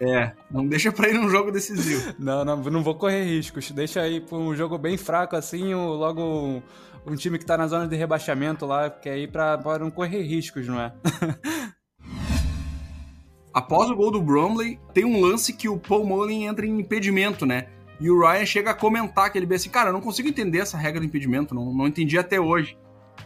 É, 0.00 0.32
não 0.50 0.66
deixa 0.66 0.92
pra 0.92 1.08
ir 1.08 1.14
num 1.14 1.28
jogo 1.28 1.50
decisivo. 1.50 2.14
não, 2.18 2.44
não, 2.44 2.56
não 2.56 2.82
vou 2.82 2.94
correr 2.94 3.24
riscos. 3.24 3.70
Deixa 3.70 4.02
aí 4.02 4.20
pra 4.20 4.36
um 4.36 4.54
jogo 4.54 4.76
bem 4.76 4.96
fraco 4.96 5.36
assim, 5.36 5.74
logo 5.74 6.62
um 7.06 7.14
time 7.14 7.38
que 7.38 7.46
tá 7.46 7.56
na 7.56 7.66
zona 7.66 7.86
de 7.86 7.96
rebaixamento 7.96 8.66
lá, 8.66 8.90
que 8.90 9.08
aí 9.08 9.26
pra, 9.26 9.56
pra 9.56 9.78
não 9.78 9.90
correr 9.90 10.22
riscos, 10.22 10.66
não 10.66 10.80
é? 10.80 10.92
Após 13.54 13.88
o 13.88 13.96
gol 13.96 14.10
do 14.10 14.20
Bromley, 14.20 14.78
tem 14.92 15.04
um 15.04 15.18
lance 15.20 15.52
que 15.52 15.66
o 15.66 15.78
Paul 15.78 16.04
Mullen 16.04 16.44
entra 16.44 16.66
em 16.66 16.78
impedimento, 16.78 17.46
né? 17.46 17.68
E 17.98 18.10
o 18.10 18.20
Ryan 18.20 18.44
chega 18.44 18.70
a 18.72 18.74
comentar 18.74 19.32
que 19.32 19.38
ele 19.38 19.46
vê 19.46 19.54
assim, 19.54 19.70
cara, 19.70 19.88
eu 19.88 19.94
não 19.94 20.02
consigo 20.02 20.28
entender 20.28 20.58
essa 20.58 20.76
regra 20.76 21.00
do 21.00 21.06
impedimento, 21.06 21.54
não, 21.54 21.72
não 21.72 21.86
entendi 21.86 22.18
até 22.18 22.38
hoje. 22.38 22.76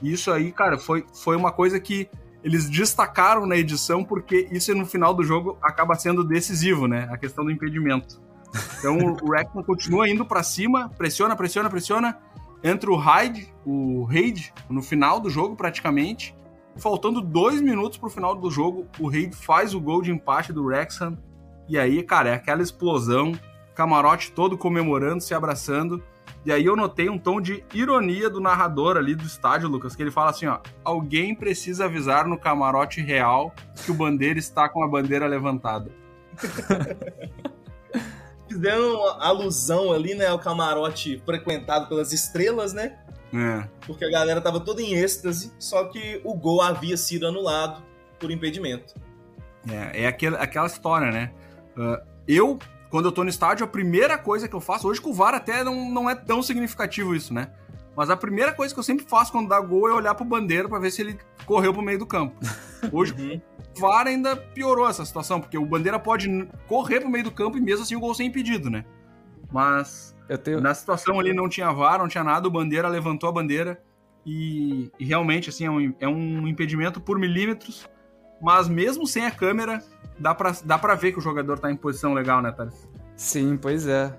E 0.00 0.12
isso 0.12 0.30
aí, 0.30 0.52
cara, 0.52 0.78
foi, 0.78 1.04
foi 1.12 1.34
uma 1.34 1.50
coisa 1.50 1.80
que 1.80 2.08
eles 2.42 2.68
destacaram 2.68 3.46
na 3.46 3.56
edição, 3.56 4.02
porque 4.02 4.48
isso 4.50 4.74
no 4.74 4.86
final 4.86 5.12
do 5.12 5.22
jogo 5.22 5.58
acaba 5.62 5.94
sendo 5.94 6.24
decisivo, 6.24 6.86
né? 6.86 7.08
A 7.10 7.18
questão 7.18 7.44
do 7.44 7.50
impedimento. 7.50 8.20
Então 8.78 8.98
o 8.98 9.16
Wrexham 9.28 9.62
continua 9.62 10.08
indo 10.08 10.24
para 10.24 10.42
cima, 10.42 10.88
pressiona, 10.96 11.36
pressiona, 11.36 11.68
pressiona, 11.68 12.18
entra 12.62 12.90
o 12.90 12.96
Hyde, 12.96 13.52
o 13.64 14.04
Raid, 14.04 14.52
no 14.68 14.82
final 14.82 15.20
do 15.20 15.28
jogo 15.28 15.54
praticamente. 15.54 16.34
Faltando 16.76 17.20
dois 17.20 17.60
minutos 17.60 17.98
pro 17.98 18.08
final 18.08 18.34
do 18.34 18.50
jogo, 18.50 18.86
o 18.98 19.10
Raid 19.10 19.34
faz 19.34 19.74
o 19.74 19.80
gol 19.80 20.00
de 20.00 20.10
empate 20.10 20.52
do 20.52 20.64
Wrexham. 20.64 21.18
E 21.68 21.78
aí, 21.78 22.02
cara, 22.02 22.30
é 22.30 22.34
aquela 22.34 22.62
explosão, 22.62 23.32
camarote 23.74 24.32
todo 24.32 24.56
comemorando, 24.56 25.22
se 25.22 25.34
abraçando. 25.34 26.02
E 26.44 26.52
aí 26.52 26.64
eu 26.64 26.74
notei 26.74 27.08
um 27.10 27.18
tom 27.18 27.40
de 27.40 27.64
ironia 27.74 28.30
do 28.30 28.40
narrador 28.40 28.96
ali 28.96 29.14
do 29.14 29.24
estádio, 29.24 29.68
Lucas, 29.68 29.94
que 29.94 30.02
ele 30.02 30.10
fala 30.10 30.30
assim, 30.30 30.46
ó, 30.46 30.58
alguém 30.82 31.34
precisa 31.34 31.84
avisar 31.84 32.26
no 32.26 32.38
camarote 32.38 33.00
real 33.00 33.54
que 33.84 33.90
o 33.90 33.94
bandeira 33.94 34.38
está 34.38 34.68
com 34.68 34.82
a 34.82 34.88
bandeira 34.88 35.26
levantada. 35.26 35.90
fizeram 38.50 39.06
alusão 39.20 39.92
ali, 39.92 40.14
né, 40.14 40.26
ao 40.26 40.38
camarote 40.38 41.22
frequentado 41.24 41.88
pelas 41.88 42.12
estrelas, 42.12 42.72
né? 42.72 42.98
É. 43.32 43.68
Porque 43.86 44.04
a 44.04 44.10
galera 44.10 44.40
tava 44.40 44.58
toda 44.58 44.82
em 44.82 44.94
êxtase, 44.94 45.52
só 45.56 45.84
que 45.84 46.20
o 46.24 46.34
gol 46.34 46.60
havia 46.60 46.96
sido 46.96 47.28
anulado 47.28 47.80
por 48.18 48.30
impedimento. 48.30 48.94
É, 49.68 50.02
é 50.02 50.06
aquele, 50.08 50.36
aquela 50.36 50.66
história, 50.66 51.12
né? 51.12 51.32
Uh, 51.76 52.04
eu, 52.26 52.58
quando 52.90 53.06
eu 53.06 53.12
tô 53.12 53.22
no 53.22 53.30
estádio, 53.30 53.64
a 53.64 53.68
primeira 53.68 54.18
coisa 54.18 54.48
que 54.48 54.54
eu 54.54 54.60
faço, 54.60 54.88
hoje 54.88 55.00
com 55.00 55.10
o 55.10 55.14
VAR 55.14 55.34
até 55.34 55.62
não, 55.62 55.88
não 55.88 56.10
é 56.10 56.14
tão 56.14 56.42
significativo 56.42 57.14
isso, 57.14 57.32
né? 57.32 57.52
Mas 57.96 58.10
a 58.10 58.16
primeira 58.16 58.52
coisa 58.52 58.72
que 58.74 58.80
eu 58.80 58.84
sempre 58.84 59.04
faço 59.08 59.30
quando 59.30 59.48
dá 59.48 59.60
gol 59.60 59.88
é 59.88 59.92
olhar 59.92 60.14
pro 60.14 60.24
bandeiro 60.24 60.68
para 60.68 60.78
ver 60.78 60.90
se 60.90 61.02
ele 61.02 61.18
correu 61.46 61.72
pro 61.72 61.82
meio 61.82 61.98
do 61.98 62.06
campo. 62.06 62.34
Hoje, 62.92 63.14
uhum. 63.18 63.40
o 63.76 63.80
VAR 63.80 64.06
ainda 64.06 64.36
piorou 64.36 64.88
essa 64.88 65.04
situação, 65.04 65.40
porque 65.40 65.56
o 65.56 65.64
bandeira 65.64 65.98
pode 65.98 66.48
correr 66.66 67.00
pro 67.00 67.10
meio 67.10 67.24
do 67.24 67.30
campo 67.30 67.58
e 67.58 67.60
mesmo 67.60 67.82
assim 67.82 67.96
o 67.96 68.00
gol 68.00 68.14
ser 68.14 68.24
impedido, 68.24 68.70
né? 68.70 68.84
Mas 69.52 70.16
tenho... 70.42 70.60
na 70.60 70.74
situação 70.74 71.18
ali 71.18 71.32
não 71.32 71.48
tinha 71.48 71.72
VAR, 71.72 71.98
não 71.98 72.08
tinha 72.08 72.24
nada, 72.24 72.48
o 72.48 72.50
bandeira 72.50 72.88
levantou 72.88 73.28
a 73.28 73.32
bandeira 73.32 73.80
e, 74.24 74.90
e 74.98 75.04
realmente 75.04 75.50
assim 75.50 75.66
é 75.66 75.70
um, 75.70 75.94
é 76.00 76.08
um 76.08 76.46
impedimento 76.46 77.00
por 77.00 77.18
milímetros, 77.18 77.88
mas 78.40 78.68
mesmo 78.68 79.06
sem 79.06 79.26
a 79.26 79.30
câmera 79.30 79.82
dá 80.18 80.34
pra, 80.34 80.54
dá 80.64 80.78
pra 80.78 80.94
ver 80.94 81.12
que 81.12 81.18
o 81.18 81.22
jogador 81.22 81.58
tá 81.58 81.70
em 81.70 81.76
posição 81.76 82.14
legal, 82.14 82.42
né, 82.42 82.52
Thales? 82.52 82.88
Sim, 83.16 83.56
pois 83.56 83.86
é 83.86 84.14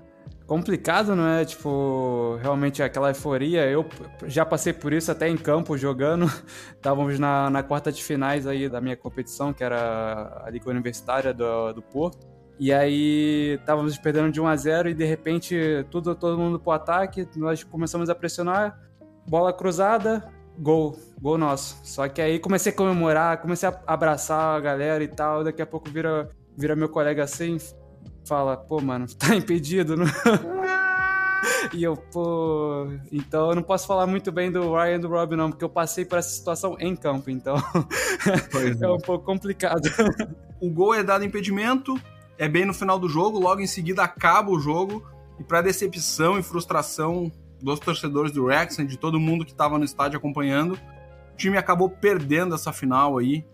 complicado, 0.52 1.16
não 1.16 1.26
é? 1.26 1.46
Tipo, 1.46 2.36
realmente 2.42 2.82
aquela 2.82 3.08
euforia. 3.08 3.66
Eu 3.70 3.86
já 4.26 4.44
passei 4.44 4.72
por 4.72 4.92
isso 4.92 5.10
até 5.10 5.26
em 5.26 5.36
campo 5.36 5.78
jogando. 5.78 6.26
Estávamos 6.76 7.18
na, 7.18 7.48
na 7.48 7.62
quarta 7.62 7.90
de 7.90 8.04
finais 8.04 8.46
aí 8.46 8.68
da 8.68 8.78
minha 8.78 8.94
competição, 8.94 9.52
que 9.54 9.64
era 9.64 10.42
a 10.44 10.50
Liga 10.50 10.68
Universitária 10.68 11.32
do, 11.32 11.72
do 11.72 11.80
Porto. 11.80 12.26
E 12.58 12.70
aí 12.70 13.56
estávamos 13.58 13.96
perdendo 13.96 14.30
de 14.30 14.42
1 14.42 14.46
a 14.46 14.56
0 14.56 14.90
e 14.90 14.94
de 14.94 15.06
repente 15.06 15.86
tudo 15.90 16.14
todo 16.14 16.38
mundo 16.38 16.60
pro 16.60 16.72
ataque, 16.72 17.26
nós 17.34 17.64
começamos 17.64 18.10
a 18.10 18.14
pressionar, 18.14 18.78
bola 19.26 19.54
cruzada, 19.54 20.30
gol, 20.58 20.98
gol 21.20 21.38
nosso. 21.38 21.78
Só 21.82 22.08
que 22.08 22.20
aí 22.20 22.38
comecei 22.38 22.72
a 22.72 22.74
comemorar, 22.74 23.40
comecei 23.40 23.68
a 23.68 23.80
abraçar 23.86 24.56
a 24.56 24.60
galera 24.60 25.02
e 25.02 25.08
tal, 25.08 25.44
daqui 25.44 25.62
a 25.62 25.66
pouco 25.66 25.90
vira 25.90 26.30
vira 26.56 26.76
meu 26.76 26.88
colega 26.88 27.24
assim, 27.24 27.58
fala, 28.26 28.56
pô, 28.56 28.80
mano, 28.80 29.06
tá 29.18 29.34
impedido, 29.34 29.96
não? 29.96 30.06
E 31.72 31.82
eu, 31.82 31.96
pô. 31.96 32.86
Então 33.10 33.50
eu 33.50 33.56
não 33.56 33.62
posso 33.62 33.86
falar 33.86 34.06
muito 34.06 34.30
bem 34.30 34.50
do 34.50 34.72
Ryan 34.74 34.94
e 34.94 34.98
do 34.98 35.08
Rob, 35.08 35.34
não, 35.34 35.50
porque 35.50 35.64
eu 35.64 35.68
passei 35.68 36.04
por 36.04 36.18
essa 36.18 36.28
situação 36.28 36.76
em 36.78 36.94
campo, 36.94 37.30
então. 37.30 37.56
é, 38.80 38.84
é 38.84 38.88
um 38.88 38.98
pouco 38.98 39.24
complicado. 39.24 39.82
O 40.60 40.70
gol 40.70 40.94
é 40.94 41.02
dado 41.02 41.24
impedimento, 41.24 41.98
é 42.38 42.48
bem 42.48 42.64
no 42.64 42.74
final 42.74 42.98
do 42.98 43.08
jogo, 43.08 43.40
logo 43.40 43.60
em 43.60 43.66
seguida 43.66 44.02
acaba 44.02 44.50
o 44.50 44.60
jogo. 44.60 45.04
E 45.38 45.44
para 45.44 45.62
decepção 45.62 46.38
e 46.38 46.42
frustração 46.42 47.32
dos 47.62 47.78
torcedores 47.78 48.32
do 48.32 48.44
Wrexham, 48.44 48.84
de 48.84 48.98
todo 48.98 49.20
mundo 49.20 49.44
que 49.44 49.52
estava 49.52 49.78
no 49.78 49.84
estádio 49.84 50.18
acompanhando, 50.18 50.74
o 51.32 51.36
time 51.36 51.56
acabou 51.56 51.88
perdendo 51.88 52.54
essa 52.54 52.72
final 52.72 53.18
aí. 53.18 53.44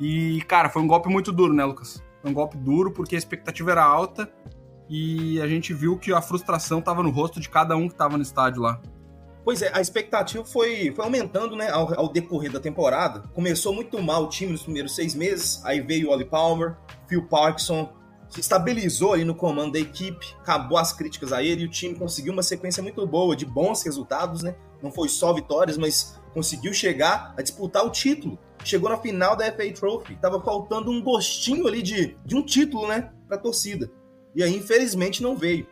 E, 0.00 0.40
cara, 0.48 0.68
foi 0.70 0.80
um 0.80 0.86
golpe 0.86 1.08
muito 1.08 1.30
duro, 1.30 1.52
né, 1.52 1.64
Lucas? 1.64 2.02
Foi 2.22 2.30
um 2.30 2.34
golpe 2.34 2.56
duro 2.56 2.90
porque 2.90 3.14
a 3.14 3.18
expectativa 3.18 3.70
era 3.70 3.84
alta 3.84 4.30
e 4.88 5.40
a 5.40 5.46
gente 5.46 5.74
viu 5.74 5.98
que 5.98 6.12
a 6.12 6.22
frustração 6.22 6.78
estava 6.78 7.02
no 7.02 7.10
rosto 7.10 7.38
de 7.38 7.48
cada 7.48 7.76
um 7.76 7.86
que 7.86 7.94
estava 7.94 8.16
no 8.16 8.22
estádio 8.22 8.62
lá. 8.62 8.80
Pois 9.44 9.62
é, 9.62 9.70
a 9.74 9.80
expectativa 9.80 10.44
foi, 10.44 10.92
foi 10.94 11.04
aumentando 11.04 11.56
né, 11.56 11.70
ao, 11.70 11.98
ao, 11.98 12.12
decorrer 12.12 12.50
da 12.50 12.60
temporada. 12.60 13.20
Começou 13.34 13.74
muito 13.74 14.00
mal 14.02 14.24
o 14.24 14.28
time 14.28 14.52
nos 14.52 14.62
primeiros 14.62 14.94
seis 14.94 15.14
meses, 15.14 15.64
aí 15.64 15.80
veio 15.80 16.08
o 16.08 16.12
Oli 16.12 16.24
Palmer, 16.24 16.76
Phil 17.06 17.26
Parkinson, 17.26 17.90
se 18.28 18.40
estabilizou 18.40 19.14
ali 19.14 19.24
no 19.24 19.34
comando 19.34 19.72
da 19.72 19.78
equipe, 19.78 20.34
acabou 20.40 20.78
as 20.78 20.92
críticas 20.92 21.32
a 21.32 21.42
ele 21.42 21.62
e 21.62 21.66
o 21.66 21.70
time 21.70 21.94
conseguiu 21.94 22.32
uma 22.32 22.42
sequência 22.42 22.82
muito 22.82 23.06
boa 23.06 23.34
de 23.34 23.46
bons 23.46 23.82
resultados, 23.82 24.42
né? 24.42 24.54
Não 24.82 24.90
foi 24.90 25.08
só 25.08 25.32
vitórias, 25.32 25.76
mas 25.76 26.18
conseguiu 26.32 26.72
chegar 26.72 27.34
a 27.36 27.42
disputar 27.42 27.84
o 27.84 27.90
título. 27.90 28.38
Chegou 28.64 28.90
na 28.90 28.98
final 28.98 29.36
da 29.36 29.46
FA 29.46 29.72
Trophy, 29.72 30.16
tava 30.16 30.40
faltando 30.40 30.90
um 30.90 31.02
gostinho 31.02 31.66
ali 31.66 31.82
de, 31.82 32.16
de 32.24 32.36
um 32.36 32.42
título, 32.42 32.86
né, 32.86 33.10
pra 33.26 33.38
torcida. 33.38 33.90
E 34.34 34.42
aí, 34.42 34.54
infelizmente, 34.54 35.22
não 35.22 35.36
veio. 35.36 35.66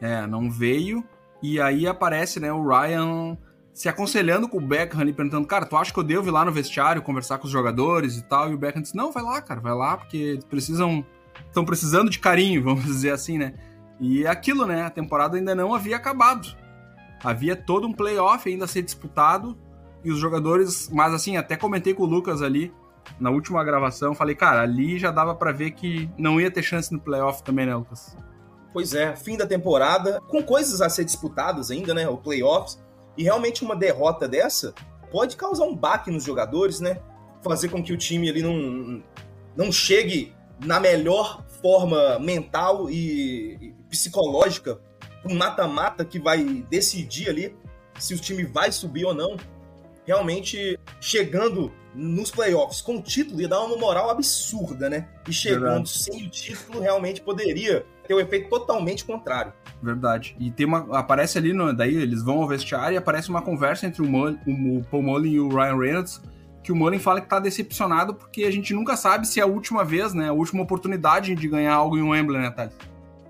É, 0.00 0.26
não 0.26 0.50
veio. 0.50 1.04
E 1.42 1.60
aí 1.60 1.86
aparece, 1.86 2.40
né, 2.40 2.52
o 2.52 2.66
Ryan 2.66 3.36
se 3.72 3.88
aconselhando 3.88 4.48
com 4.48 4.58
o 4.58 4.60
Beckham 4.60 5.00
ali, 5.00 5.12
perguntando, 5.12 5.46
cara, 5.46 5.64
tu 5.64 5.76
acha 5.76 5.92
que 5.92 5.98
eu 5.98 6.04
devo 6.04 6.28
ir 6.28 6.30
lá 6.30 6.44
no 6.44 6.52
vestiário 6.52 7.00
conversar 7.00 7.38
com 7.38 7.46
os 7.46 7.50
jogadores 7.50 8.18
e 8.18 8.22
tal? 8.22 8.50
E 8.50 8.54
o 8.54 8.58
Beckham 8.58 8.82
disse, 8.82 8.96
não, 8.96 9.10
vai 9.10 9.22
lá, 9.22 9.40
cara, 9.40 9.60
vai 9.60 9.74
lá, 9.74 9.96
porque 9.96 10.16
eles 10.16 10.44
precisam, 10.44 11.04
estão 11.46 11.64
precisando 11.64 12.10
de 12.10 12.18
carinho, 12.18 12.62
vamos 12.64 12.84
dizer 12.84 13.10
assim, 13.10 13.38
né? 13.38 13.54
E 14.00 14.26
aquilo, 14.26 14.66
né, 14.66 14.82
a 14.82 14.90
temporada 14.90 15.36
ainda 15.36 15.54
não 15.54 15.74
havia 15.74 15.96
acabado. 15.96 16.48
Havia 17.22 17.54
todo 17.54 17.86
um 17.86 17.92
playoff 17.92 18.48
ainda 18.48 18.64
a 18.64 18.68
ser 18.68 18.82
disputado 18.82 19.56
e 20.04 20.10
os 20.10 20.18
jogadores, 20.18 20.90
mas 20.92 21.14
assim, 21.14 21.36
até 21.36 21.56
comentei 21.56 21.94
com 21.94 22.02
o 22.02 22.06
Lucas 22.06 22.42
ali 22.42 22.72
na 23.20 23.30
última 23.30 23.62
gravação, 23.62 24.14
falei, 24.14 24.34
cara, 24.34 24.62
ali 24.62 24.98
já 24.98 25.10
dava 25.10 25.34
para 25.34 25.52
ver 25.52 25.72
que 25.72 26.10
não 26.18 26.40
ia 26.40 26.50
ter 26.50 26.62
chance 26.62 26.92
no 26.92 27.00
playoff 27.00 27.42
também, 27.42 27.66
né, 27.66 27.74
Lucas? 27.74 28.16
Pois 28.72 28.94
é, 28.94 29.14
fim 29.14 29.36
da 29.36 29.46
temporada, 29.46 30.20
com 30.28 30.42
coisas 30.42 30.80
a 30.80 30.88
ser 30.88 31.04
disputadas 31.04 31.70
ainda, 31.70 31.92
né? 31.92 32.08
O 32.08 32.16
playoffs. 32.16 32.82
E 33.16 33.22
realmente 33.22 33.62
uma 33.62 33.76
derrota 33.76 34.26
dessa 34.26 34.74
pode 35.10 35.36
causar 35.36 35.64
um 35.64 35.76
baque 35.76 36.10
nos 36.10 36.24
jogadores, 36.24 36.80
né? 36.80 36.98
Fazer 37.42 37.68
com 37.68 37.82
que 37.82 37.92
o 37.92 37.98
time 37.98 38.30
ali 38.30 38.42
não, 38.42 39.02
não 39.54 39.70
chegue 39.70 40.34
na 40.64 40.80
melhor 40.80 41.44
forma 41.60 42.18
mental 42.18 42.90
e, 42.90 43.74
psicológica 43.88 44.80
um 45.24 45.34
mata-mata 45.34 46.04
que 46.04 46.18
vai 46.18 46.64
decidir 46.68 47.28
ali 47.28 47.56
se 47.98 48.14
o 48.14 48.18
time 48.18 48.44
vai 48.44 48.72
subir 48.72 49.04
ou 49.04 49.14
não. 49.14 49.36
Realmente 50.04 50.76
chegando 51.00 51.70
nos 51.94 52.30
playoffs 52.30 52.80
com 52.80 52.96
o 52.96 53.02
título 53.02 53.40
ia 53.40 53.46
dar 53.46 53.60
uma 53.60 53.76
moral 53.76 54.10
absurda, 54.10 54.90
né? 54.90 55.08
E 55.28 55.32
chegando 55.32 55.86
Verdade. 55.86 55.88
sem 55.90 56.26
o 56.26 56.30
título 56.30 56.80
realmente 56.80 57.20
poderia 57.20 57.86
ter 58.06 58.14
um 58.14 58.18
efeito 58.18 58.48
totalmente 58.48 59.04
contrário. 59.04 59.52
Verdade. 59.80 60.34
E 60.40 60.50
tem 60.50 60.66
uma. 60.66 60.98
Aparece 60.98 61.38
ali, 61.38 61.52
no, 61.52 61.72
daí 61.72 61.94
eles 61.94 62.22
vão 62.22 62.42
ao 62.42 62.48
vestiário 62.48 62.94
e 62.94 62.98
aparece 62.98 63.28
uma 63.28 63.42
conversa 63.42 63.86
entre 63.86 64.02
o, 64.02 64.06
Mull, 64.06 64.38
o 64.46 64.84
Paul 64.90 65.02
Mullen 65.02 65.32
e 65.34 65.40
o 65.40 65.48
Ryan 65.48 65.76
Reynolds. 65.76 66.20
Que 66.62 66.70
o 66.70 66.76
Mullen 66.76 67.00
fala 67.00 67.20
que 67.20 67.28
tá 67.28 67.40
decepcionado 67.40 68.14
porque 68.14 68.44
a 68.44 68.50
gente 68.50 68.72
nunca 68.72 68.96
sabe 68.96 69.26
se 69.26 69.40
é 69.40 69.42
a 69.42 69.46
última 69.46 69.84
vez, 69.84 70.14
né? 70.14 70.28
A 70.28 70.32
última 70.32 70.62
oportunidade 70.62 71.34
de 71.34 71.48
ganhar 71.48 71.74
algo 71.74 71.96
em 71.96 72.02
Wembley, 72.02 72.40
né, 72.40 72.50
Thales? 72.50 72.74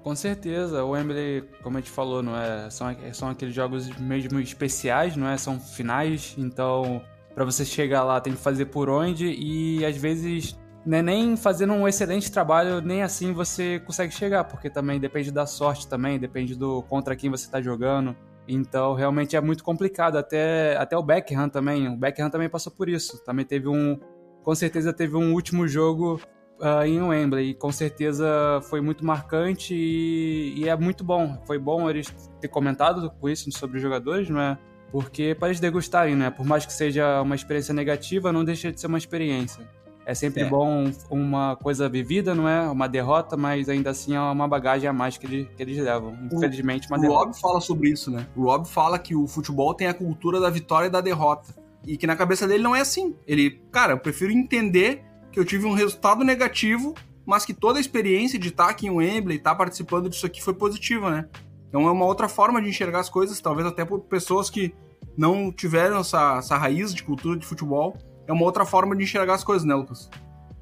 Com 0.03 0.17
certeza, 0.17 0.85
o 0.85 0.91
Wembley, 0.91 1.45
como 1.63 1.79
a 1.79 1.81
gente 1.81 1.91
falou, 1.91 2.23
não 2.23 2.37
é, 2.37 2.69
são, 2.71 2.95
são 3.13 3.29
aqueles 3.29 3.55
jogos 3.55 3.89
mesmo 3.99 4.41
especiais, 4.41 5.17
não 5.17 5.29
é? 5.29 5.37
São 5.37 5.61
finais, 5.61 6.35
então 6.37 7.01
para 7.35 7.45
você 7.45 7.65
chegar 7.65 8.05
lá 8.05 8.21
tem 8.21 8.35
que 8.35 8.41
fazer 8.41 8.67
por 8.67 8.91
onde 8.91 9.27
e 9.27 9.85
às 9.87 9.97
vezes 9.97 10.59
né, 10.85 11.01
nem 11.01 11.37
fazendo 11.37 11.73
um 11.73 11.87
excelente 11.87 12.31
trabalho, 12.31 12.81
nem 12.81 13.03
assim 13.03 13.33
você 13.33 13.81
consegue 13.81 14.13
chegar, 14.13 14.45
porque 14.45 14.69
também 14.69 14.99
depende 14.99 15.31
da 15.31 15.47
sorte 15.47 15.87
também, 15.87 16.19
depende 16.19 16.55
do 16.55 16.83
contra 16.83 17.15
quem 17.15 17.31
você 17.31 17.45
está 17.45 17.61
jogando. 17.61 18.17
Então, 18.47 18.95
realmente 18.95 19.37
é 19.37 19.41
muito 19.41 19.63
complicado. 19.63 20.17
Até, 20.17 20.77
até 20.77 20.97
o 20.97 21.03
Beckham 21.03 21.49
também. 21.49 21.89
O 21.89 21.97
Beckham 21.97 22.31
também 22.31 22.49
passou 22.49 22.73
por 22.73 22.89
isso. 22.89 23.23
Também 23.25 23.45
teve 23.45 23.69
um. 23.69 23.99
Com 24.43 24.55
certeza 24.55 24.93
teve 24.93 25.17
um 25.17 25.33
último 25.33 25.69
jogo 25.69 26.21
uh, 26.61 26.85
em 26.85 27.01
Wembley. 27.01 27.51
E 27.51 27.55
com 27.55 27.71
certeza 27.71 28.61
foi 28.69 28.81
muito 28.81 29.05
marcante 29.05 29.75
e, 29.75 30.55
e, 30.57 30.69
é 30.69 30.77
muito 30.77 31.05
bom. 31.05 31.41
Foi 31.47 31.59
bom 31.59 31.89
eles 31.89 32.13
ter 32.41 32.49
comentado 32.49 33.11
com 33.21 33.29
isso 33.29 33.51
sobre 33.53 33.77
os 33.77 33.83
jogadores, 33.83 34.29
não 34.29 34.41
é? 34.41 34.59
Porque 34.91 35.35
para 35.35 35.49
eles 35.49 35.61
degustarem, 35.61 36.15
né? 36.17 36.31
Por 36.31 36.45
mais 36.45 36.67
que 36.67 36.73
seja 36.73 37.23
uma 37.23 37.35
experiência 37.35 37.73
negativa, 37.73 38.33
não 38.33 38.45
deixa 38.45 38.71
de 38.71 38.81
ser 38.81 38.87
uma 38.87 38.99
experiência. 38.99 39.67
É 40.05 40.15
sempre 40.15 40.43
é. 40.43 40.49
bom 40.49 40.91
uma 41.09 41.57
coisa 41.57 41.89
vivida, 41.89 42.35
não 42.35 42.49
é? 42.49 42.69
Uma 42.69 42.89
derrota, 42.89 43.37
mas 43.37 43.69
ainda 43.69 43.91
assim 43.91 44.15
é 44.15 44.21
uma 44.21 44.49
bagagem 44.49 44.89
a 44.89 44.93
mais 44.93 45.17
que, 45.17 45.27
ele, 45.27 45.49
que 45.57 45.63
eles 45.63 45.79
levam. 45.79 46.17
Infelizmente, 46.33 46.89
uma 46.89 46.99
o 46.99 47.01
derrota. 47.01 47.21
O 47.21 47.25
Rob 47.27 47.41
fala 47.41 47.61
sobre 47.61 47.91
isso, 47.91 48.11
né? 48.11 48.27
O 48.37 48.43
Rob 48.45 48.67
fala 48.67 48.99
que 48.99 49.15
o 49.15 49.27
futebol 49.27 49.73
tem 49.75 49.87
a 49.87 49.95
cultura 49.95 50.41
da 50.41 50.51
vitória 50.51 50.89
e 50.89 50.91
da 50.91 51.01
derrota. 51.01 51.55
E 51.87 51.97
que 51.97 52.07
na 52.07 52.17
cabeça 52.17 52.47
dele 52.47 52.63
não 52.63 52.75
é 52.75 52.81
assim. 52.81 53.15
Ele, 53.27 53.63
cara, 53.71 53.93
eu 53.93 53.99
prefiro 53.99 54.33
entender 54.33 55.05
que 55.31 55.39
eu 55.39 55.45
tive 55.45 55.67
um 55.67 55.73
resultado 55.73 56.25
negativo, 56.25 56.95
mas 57.25 57.45
que 57.45 57.55
toda 57.55 57.79
a 57.79 57.81
experiência 57.81 58.39
de 58.39 58.49
estar 58.49 58.69
aqui 58.69 58.87
em 58.87 58.91
Wembley, 58.91 59.37
estar 59.37 59.55
participando 59.55 60.09
disso 60.09 60.27
aqui 60.27 60.43
foi 60.43 60.55
positiva, 60.55 61.11
né? 61.11 61.29
Então 61.69 61.89
é 61.89 61.91
uma 61.91 62.05
outra 62.05 62.29
forma 62.29 62.61
de 62.61 62.69
enxergar 62.69 63.01
as 63.01 63.09
coisas, 63.09 63.41
talvez 63.41 63.67
até 63.67 63.85
por 63.85 64.01
pessoas 64.01 64.51
que 64.51 64.75
não 65.17 65.51
tiveram 65.53 65.99
essa, 65.99 66.39
essa 66.39 66.57
raiz 66.57 66.93
de 66.93 67.03
cultura 67.03 67.39
de 67.39 67.47
futebol 67.47 67.97
é 68.27 68.33
uma 68.33 68.45
outra 68.45 68.65
forma 68.65 68.97
de 68.97 69.05
enxergar 69.05 69.35
as 69.35 69.45
coisas, 69.45 69.67
né, 69.67 69.75
Lucas? 69.75 70.09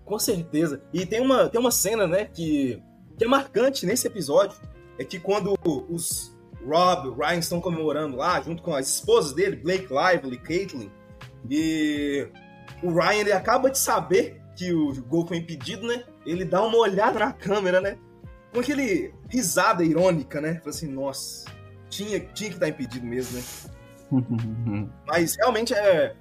Com 0.04 0.18
certeza. 0.18 0.82
E 0.92 1.06
tem 1.06 1.20
uma, 1.20 1.48
tem 1.48 1.60
uma 1.60 1.70
cena, 1.70 2.06
né, 2.06 2.24
que, 2.24 2.82
que 3.16 3.24
é 3.24 3.28
marcante 3.28 3.86
nesse 3.86 4.06
episódio. 4.06 4.56
É 4.98 5.04
que 5.04 5.18
quando 5.18 5.56
os 5.64 6.36
Rob 6.66 7.08
e 7.08 7.14
Ryan 7.14 7.38
estão 7.38 7.60
comemorando 7.60 8.16
lá, 8.16 8.40
junto 8.40 8.62
com 8.62 8.74
as 8.74 8.88
esposas 8.88 9.32
dele, 9.32 9.56
Blake 9.56 9.88
Lively 9.90 10.38
Caitlin, 10.38 10.90
e 11.48 12.28
o 12.82 12.92
Ryan 12.92 13.20
ele 13.20 13.32
acaba 13.32 13.70
de 13.70 13.78
saber 13.78 14.40
que 14.56 14.72
o 14.72 14.92
gol 15.04 15.26
foi 15.26 15.38
impedido, 15.38 15.86
né? 15.86 16.04
Ele 16.26 16.44
dá 16.44 16.62
uma 16.62 16.76
olhada 16.76 17.18
na 17.18 17.32
câmera, 17.32 17.80
né? 17.80 17.96
Com 18.52 18.60
aquele 18.60 19.14
risada 19.28 19.84
irônica, 19.84 20.40
né? 20.40 20.56
Fala 20.56 20.70
assim, 20.70 20.88
nossa, 20.88 21.46
tinha, 21.88 22.20
tinha 22.20 22.50
que 22.50 22.56
estar 22.56 22.68
impedido 22.68 23.06
mesmo, 23.06 23.38
né? 23.38 23.44
Mas 25.06 25.36
realmente 25.36 25.72
é, 25.72 26.14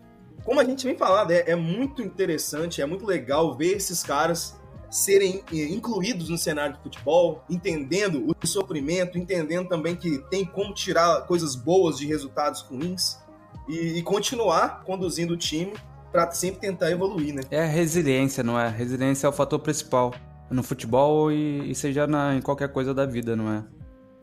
como 0.49 0.59
a 0.59 0.63
gente 0.63 0.83
vem 0.83 0.97
falando, 0.97 1.29
é, 1.29 1.51
é 1.51 1.55
muito 1.55 2.01
interessante, 2.01 2.81
é 2.81 2.85
muito 2.88 3.05
legal 3.05 3.55
ver 3.55 3.77
esses 3.77 4.01
caras 4.01 4.59
serem 4.89 5.43
eh, 5.53 5.65
incluídos 5.65 6.27
no 6.27 6.39
cenário 6.39 6.75
de 6.75 6.81
futebol, 6.81 7.43
entendendo 7.47 8.25
o 8.25 8.47
sofrimento, 8.47 9.15
entendendo 9.15 9.69
também 9.69 9.95
que 9.95 10.17
tem 10.31 10.43
como 10.43 10.73
tirar 10.73 11.27
coisas 11.27 11.55
boas 11.55 11.99
de 11.99 12.07
resultados 12.07 12.62
ruins 12.62 13.19
e, 13.67 13.99
e 13.99 14.01
continuar 14.01 14.83
conduzindo 14.85 15.35
o 15.35 15.38
time 15.38 15.73
para 16.12 16.31
sempre 16.31 16.62
tentar 16.62 16.89
evoluir, 16.89 17.31
né? 17.31 17.43
É 17.51 17.62
a 17.62 17.67
resiliência, 17.67 18.43
não 18.43 18.59
é? 18.59 18.65
A 18.65 18.69
resiliência 18.69 19.27
é 19.27 19.29
o 19.29 19.33
fator 19.33 19.59
principal 19.59 20.15
no 20.49 20.63
futebol 20.63 21.31
e, 21.31 21.69
e 21.69 21.75
seja 21.75 22.07
na, 22.07 22.33
em 22.33 22.41
qualquer 22.41 22.69
coisa 22.69 22.91
da 22.91 23.05
vida, 23.05 23.35
não 23.35 23.53
é? 23.53 23.63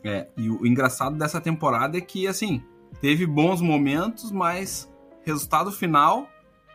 É, 0.03 0.29
e 0.37 0.51
o 0.51 0.67
engraçado 0.67 1.17
dessa 1.17 1.41
temporada 1.41 1.97
é 1.97 2.01
que, 2.01 2.27
assim, 2.27 2.65
teve 3.01 3.25
bons 3.25 3.61
momentos, 3.61 4.33
mas 4.33 4.89
resultado 5.27 5.73
final 5.73 6.29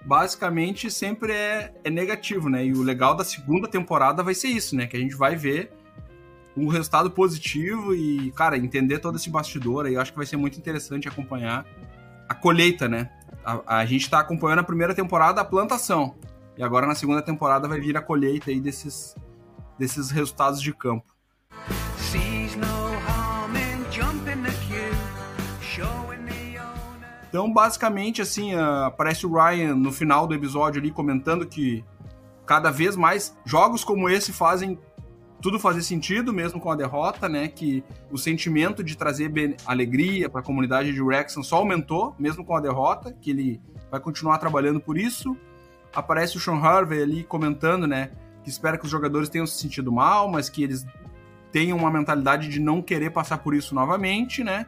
basicamente 0.04 0.92
sempre 0.92 1.32
é, 1.32 1.74
é 1.84 1.90
negativo, 1.90 2.50
né? 2.50 2.66
E 2.66 2.74
o 2.74 2.82
legal 2.84 3.16
da 3.16 3.24
segunda 3.24 3.68
temporada 3.68 4.22
vai 4.22 4.34
ser 4.34 4.50
isso, 4.50 4.76
né? 4.76 4.88
Que 4.88 4.98
a 4.98 5.00
gente 5.00 5.16
vai 5.16 5.36
ver 5.36 5.72
um 6.58 6.68
resultado 6.68 7.10
positivo 7.10 7.96
e, 7.96 8.32
cara, 8.32 8.58
entender 8.58 9.00
todo 9.00 9.16
esse 9.16 9.30
bastidor 9.30 9.86
aí. 9.86 9.94
Eu 9.94 10.02
acho 10.02 10.12
que 10.12 10.18
vai 10.18 10.26
ser 10.26 10.38
muito 10.38 10.58
interessante 10.58 11.08
acompanhar 11.08 11.66
a 12.28 12.34
colheita, 12.34 12.90
né? 12.90 13.10
A, 13.46 13.78
a 13.80 13.86
gente 13.86 14.02
está 14.02 14.20
acompanhando 14.20 14.60
a 14.60 14.64
primeira 14.64 14.94
temporada 14.94 15.40
a 15.40 15.46
plantação. 15.46 16.16
E 16.58 16.64
agora 16.64 16.86
na 16.86 16.96
segunda 16.96 17.22
temporada 17.22 17.68
vai 17.68 17.80
vir 17.80 17.96
a 17.96 18.02
colheita 18.02 18.52
aí 18.52 18.60
desses, 18.60 19.16
desses 19.80 20.12
resultados 20.12 20.62
de 20.62 20.74
campo. 20.74 21.06
Então, 27.32 27.52
basicamente, 27.52 28.22
assim, 28.22 28.54
aparece 28.54 29.26
o 29.26 29.34
Ryan 29.34 29.74
no 29.74 29.90
final 29.90 30.28
do 30.28 30.36
episódio 30.36 30.82
ali 30.82 30.92
comentando 30.92 31.48
que 31.48 31.82
cada 32.46 32.70
vez 32.70 32.98
mais 32.98 33.34
jogos 33.46 33.86
como 33.86 34.10
esse 34.10 34.34
fazem 34.34 34.78
tudo 35.42 35.58
fazer 35.58 35.82
sentido, 35.82 36.34
mesmo 36.34 36.60
com 36.60 36.70
a 36.70 36.76
derrota, 36.76 37.30
né? 37.30 37.48
Que 37.48 37.86
o 38.12 38.18
sentimento 38.18 38.84
de 38.84 38.98
trazer 38.98 39.32
alegria 39.66 40.30
para 40.30 40.42
a 40.42 40.44
comunidade 40.44 40.92
de 40.92 41.02
Wrexham 41.02 41.42
só 41.42 41.56
aumentou, 41.56 42.14
mesmo 42.20 42.44
com 42.44 42.54
a 42.54 42.60
derrota, 42.60 43.14
que 43.14 43.32
ele 43.32 43.62
vai 43.90 44.02
continuar 44.02 44.38
trabalhando 44.38 44.82
por 44.82 44.98
isso. 44.98 45.38
Aparece 45.96 46.36
o 46.36 46.40
Sean 46.40 46.58
Harvey 46.58 47.02
ali 47.02 47.24
comentando, 47.24 47.88
né? 47.88 48.12
Que 48.44 48.50
espera 48.50 48.78
que 48.78 48.84
os 48.84 48.92
jogadores 48.92 49.30
tenham 49.30 49.48
se 49.48 49.58
sentido 49.58 49.90
mal, 49.90 50.30
mas 50.30 50.50
que 50.50 50.64
eles 50.64 50.86
tenham 51.50 51.78
uma 51.78 51.90
mentalidade 51.90 52.50
de 52.50 52.60
não 52.60 52.82
querer 52.82 53.12
passar 53.12 53.38
por 53.38 53.56
isso 53.56 53.74
novamente, 53.74 54.44
né? 54.44 54.68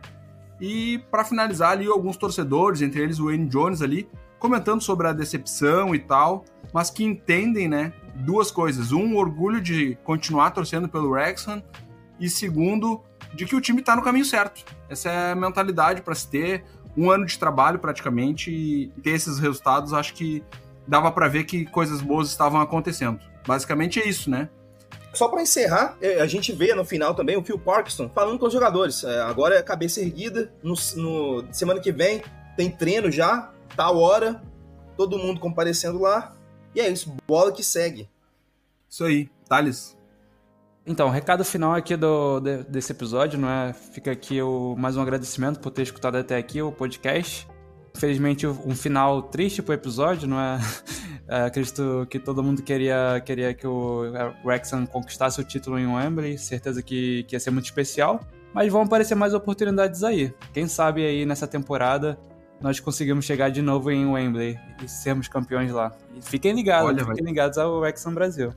E 0.59 0.99
para 1.11 1.23
finalizar 1.23 1.71
ali, 1.71 1.87
alguns 1.87 2.17
torcedores, 2.17 2.81
entre 2.81 3.01
eles 3.01 3.19
o 3.19 3.25
Wayne 3.25 3.47
Jones 3.47 3.81
ali, 3.81 4.07
comentando 4.39 4.81
sobre 4.81 5.07
a 5.07 5.13
decepção 5.13 5.95
e 5.95 5.99
tal, 5.99 6.45
mas 6.73 6.89
que 6.89 7.03
entendem, 7.03 7.67
né, 7.67 7.93
duas 8.15 8.51
coisas. 8.51 8.91
Um, 8.91 9.15
orgulho 9.15 9.61
de 9.61 9.97
continuar 10.03 10.51
torcendo 10.51 10.87
pelo 10.87 11.09
Wrexham 11.09 11.63
e 12.19 12.29
segundo, 12.29 13.01
de 13.33 13.45
que 13.45 13.55
o 13.55 13.61
time 13.61 13.79
está 13.79 13.95
no 13.95 14.01
caminho 14.01 14.25
certo. 14.25 14.63
Essa 14.89 15.09
é 15.09 15.31
a 15.31 15.35
mentalidade 15.35 16.01
para 16.01 16.13
se 16.13 16.27
ter 16.27 16.63
um 16.95 17.09
ano 17.09 17.25
de 17.25 17.37
trabalho 17.39 17.79
praticamente 17.79 18.51
e 18.51 18.87
ter 19.01 19.11
esses 19.11 19.39
resultados, 19.39 19.93
acho 19.93 20.13
que 20.13 20.43
dava 20.87 21.11
para 21.11 21.27
ver 21.27 21.45
que 21.45 21.65
coisas 21.65 22.01
boas 22.01 22.29
estavam 22.29 22.61
acontecendo. 22.61 23.19
Basicamente 23.47 23.99
é 23.99 24.07
isso, 24.07 24.29
né? 24.29 24.49
Só 25.13 25.27
para 25.27 25.43
encerrar, 25.43 25.95
é, 26.01 26.19
a 26.19 26.25
gente 26.25 26.51
vê 26.51 26.73
no 26.73 26.83
final 26.83 27.13
também 27.13 27.37
o 27.37 27.43
Phil 27.43 27.59
Parkinson 27.59 28.09
falando 28.09 28.39
com 28.39 28.47
os 28.47 28.53
jogadores. 28.53 29.03
É, 29.03 29.21
agora 29.21 29.55
é 29.55 29.61
cabeça 29.61 30.01
erguida. 30.01 30.51
No, 30.63 30.73
no, 30.95 31.53
semana 31.53 31.79
que 31.79 31.91
vem 31.91 32.23
tem 32.57 32.71
treino 32.71 33.11
já, 33.11 33.51
tal 33.75 33.99
hora, 33.99 34.41
todo 34.97 35.19
mundo 35.19 35.39
comparecendo 35.39 35.99
lá. 35.99 36.33
E 36.73 36.81
é 36.81 36.89
isso, 36.89 37.15
bola 37.27 37.51
que 37.51 37.63
segue. 37.63 38.09
Isso 38.89 39.03
aí, 39.03 39.29
Thales. 39.47 39.95
Então, 40.85 41.07
o 41.07 41.11
recado 41.11 41.45
final 41.45 41.73
aqui 41.73 41.95
do, 41.95 42.39
de, 42.39 42.63
desse 42.63 42.91
episódio, 42.91 43.39
não 43.39 43.49
é? 43.49 43.71
Fica 43.71 44.11
aqui 44.11 44.41
o, 44.41 44.75
mais 44.75 44.97
um 44.97 45.01
agradecimento 45.01 45.59
por 45.59 45.69
ter 45.69 45.83
escutado 45.83 46.17
até 46.17 46.35
aqui 46.35 46.61
o 46.61 46.71
podcast. 46.71 47.47
Infelizmente, 47.95 48.47
um 48.47 48.75
final 48.75 49.21
triste 49.21 49.61
pro 49.61 49.73
episódio, 49.75 50.27
não 50.27 50.39
é? 50.39 50.59
É? 51.27 51.43
acredito 51.43 52.07
que 52.09 52.19
todo 52.19 52.43
mundo 52.43 52.61
queria, 52.61 53.21
queria 53.25 53.53
que 53.53 53.65
o 53.65 54.03
Wrexham 54.43 54.85
conquistasse 54.85 55.39
o 55.39 55.43
título 55.43 55.79
em 55.79 55.87
Wembley, 55.87 56.37
certeza 56.37 56.81
que, 56.81 57.23
que 57.23 57.35
ia 57.35 57.39
ser 57.39 57.51
muito 57.51 57.65
especial. 57.65 58.19
Mas 58.53 58.71
vão 58.71 58.83
aparecer 58.83 59.15
mais 59.15 59.33
oportunidades 59.33 60.03
aí. 60.03 60.33
Quem 60.53 60.67
sabe 60.67 61.05
aí 61.05 61.25
nessa 61.25 61.47
temporada 61.47 62.19
nós 62.61 62.79
conseguimos 62.79 63.25
chegar 63.25 63.49
de 63.49 63.61
novo 63.61 63.91
em 63.91 64.05
Wembley 64.05 64.57
e 64.81 64.87
sermos 64.87 65.27
campeões 65.27 65.71
lá. 65.71 65.91
E 66.15 66.21
fiquem 66.21 66.53
ligados, 66.53 66.87
olha, 66.87 66.99
fiquem 66.99 67.23
vai... 67.23 67.31
ligados 67.31 67.57
ao 67.57 67.79
Wrexham 67.79 68.13
Brasil. 68.13 68.53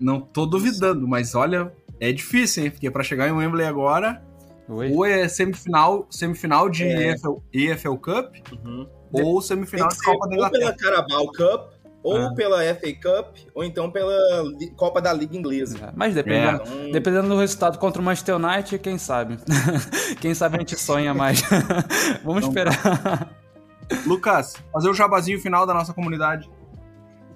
Não 0.00 0.20
tô 0.20 0.46
duvidando, 0.46 1.06
mas 1.06 1.34
olha, 1.34 1.72
é 2.00 2.10
difícil, 2.10 2.64
hein? 2.64 2.70
Porque 2.70 2.90
para 2.90 3.02
chegar 3.02 3.28
em 3.28 3.32
Wembley 3.32 3.66
agora, 3.66 4.22
Oi? 4.68 4.92
ou 4.92 5.04
é 5.04 5.28
semifinal, 5.28 6.06
semifinal 6.08 6.68
de 6.68 6.84
é. 6.84 7.12
EFL, 7.12 7.36
EFL 7.52 7.94
Cup, 7.96 8.36
uhum. 8.52 8.88
ou 9.12 9.42
semifinal 9.42 9.88
de 9.88 9.98
Copa 9.98 10.28
da 10.28 10.34
Inglaterra. 10.34 10.70
Ou 10.70 10.76
pela 10.76 10.96
Carabao 10.96 11.26
Cup, 11.32 11.72
ou 12.02 12.16
ah. 12.16 12.34
pela 12.34 12.62
FA 12.74 12.92
Cup, 13.00 13.36
ou 13.54 13.62
então 13.64 13.90
pela 13.90 14.14
Copa 14.76 15.00
da 15.00 15.12
Liga 15.12 15.36
Inglesa. 15.36 15.78
É, 15.78 15.92
mas 15.94 16.14
dependendo, 16.14 16.62
é. 16.88 16.90
dependendo 16.90 17.28
do 17.28 17.38
resultado 17.38 17.78
contra 17.78 18.00
o 18.00 18.04
Manchester 18.04 18.36
United, 18.36 18.78
quem 18.78 18.98
sabe? 18.98 19.38
quem 20.20 20.34
sabe 20.34 20.56
a 20.56 20.58
gente 20.60 20.76
sonha 20.76 21.14
mais. 21.14 21.42
Vamos 22.24 22.44
então, 22.44 22.48
esperar. 22.48 23.36
Lucas, 24.06 24.54
fazer 24.72 24.88
o 24.88 24.94
jabazinho 24.94 25.40
final 25.40 25.66
da 25.66 25.74
nossa 25.74 25.92
comunidade. 25.92 26.50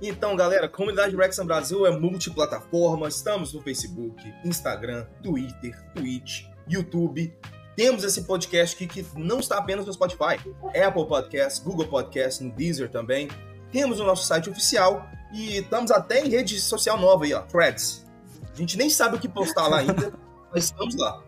Então, 0.02 0.36
galera, 0.36 0.68
comunidade 0.68 1.16
Wrexham 1.16 1.46
Brasil 1.46 1.86
é 1.86 1.90
multiplataforma. 1.90 3.08
Estamos 3.08 3.54
no 3.54 3.62
Facebook, 3.62 4.22
Instagram, 4.44 5.06
Twitter, 5.22 5.74
Twitch, 5.94 6.44
YouTube. 6.68 7.32
Temos 7.76 8.04
esse 8.04 8.22
podcast 8.22 8.74
aqui 8.74 8.86
que 8.86 9.06
não 9.18 9.38
está 9.38 9.58
apenas 9.58 9.86
no 9.86 9.92
Spotify, 9.92 10.40
Apple 10.68 11.06
Podcast, 11.06 11.62
Google 11.62 11.86
Podcast, 11.86 12.42
no 12.42 12.50
Deezer 12.52 12.90
também. 12.90 13.28
Temos 13.70 14.00
o 14.00 14.04
nosso 14.04 14.24
site 14.24 14.48
oficial 14.48 15.06
e 15.32 15.58
estamos 15.58 15.90
até 15.90 16.24
em 16.24 16.30
rede 16.30 16.58
social 16.60 16.98
nova 16.98 17.24
aí, 17.24 17.34
ó, 17.34 17.42
Threads. 17.42 18.06
A 18.52 18.56
gente 18.56 18.78
nem 18.78 18.88
sabe 18.88 19.16
o 19.16 19.18
que 19.18 19.28
postar 19.28 19.68
lá 19.68 19.80
ainda, 19.80 20.14
mas 20.52 20.64
estamos 20.64 20.96
lá. 20.96 21.22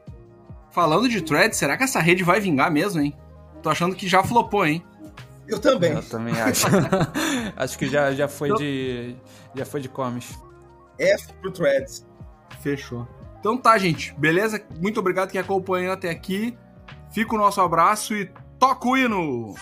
Falando 0.70 1.08
de 1.08 1.20
Threads, 1.20 1.58
será 1.58 1.76
que 1.76 1.84
essa 1.84 2.00
rede 2.00 2.22
vai 2.22 2.40
vingar 2.40 2.70
mesmo, 2.70 3.00
hein? 3.00 3.14
Tô 3.62 3.68
achando 3.68 3.94
que 3.94 4.08
já 4.08 4.22
flopou, 4.22 4.64
hein? 4.64 4.82
Eu 5.46 5.58
também. 5.58 5.92
Eu 5.92 6.02
também 6.02 6.38
acho. 6.40 6.66
acho 7.56 7.78
que 7.78 7.88
já, 7.88 8.12
já 8.12 8.28
foi 8.28 8.48
então, 8.48 8.58
de. 8.58 9.16
Já 9.54 9.64
foi 9.64 9.80
de 9.80 9.88
comes. 9.88 10.38
F 10.98 11.32
pro 11.40 11.50
Threads. 11.50 12.06
Fechou. 12.60 13.06
Então 13.48 13.56
tá, 13.56 13.78
gente. 13.78 14.12
Beleza? 14.18 14.62
Muito 14.78 15.00
obrigado 15.00 15.30
quem 15.30 15.40
acompanhou 15.40 15.94
até 15.94 16.10
aqui. 16.10 16.54
Fica 17.10 17.34
o 17.34 17.38
nosso 17.38 17.62
abraço 17.62 18.14
e 18.14 18.30
toca 18.58 18.86
o 18.86 18.94
hino! 18.94 19.54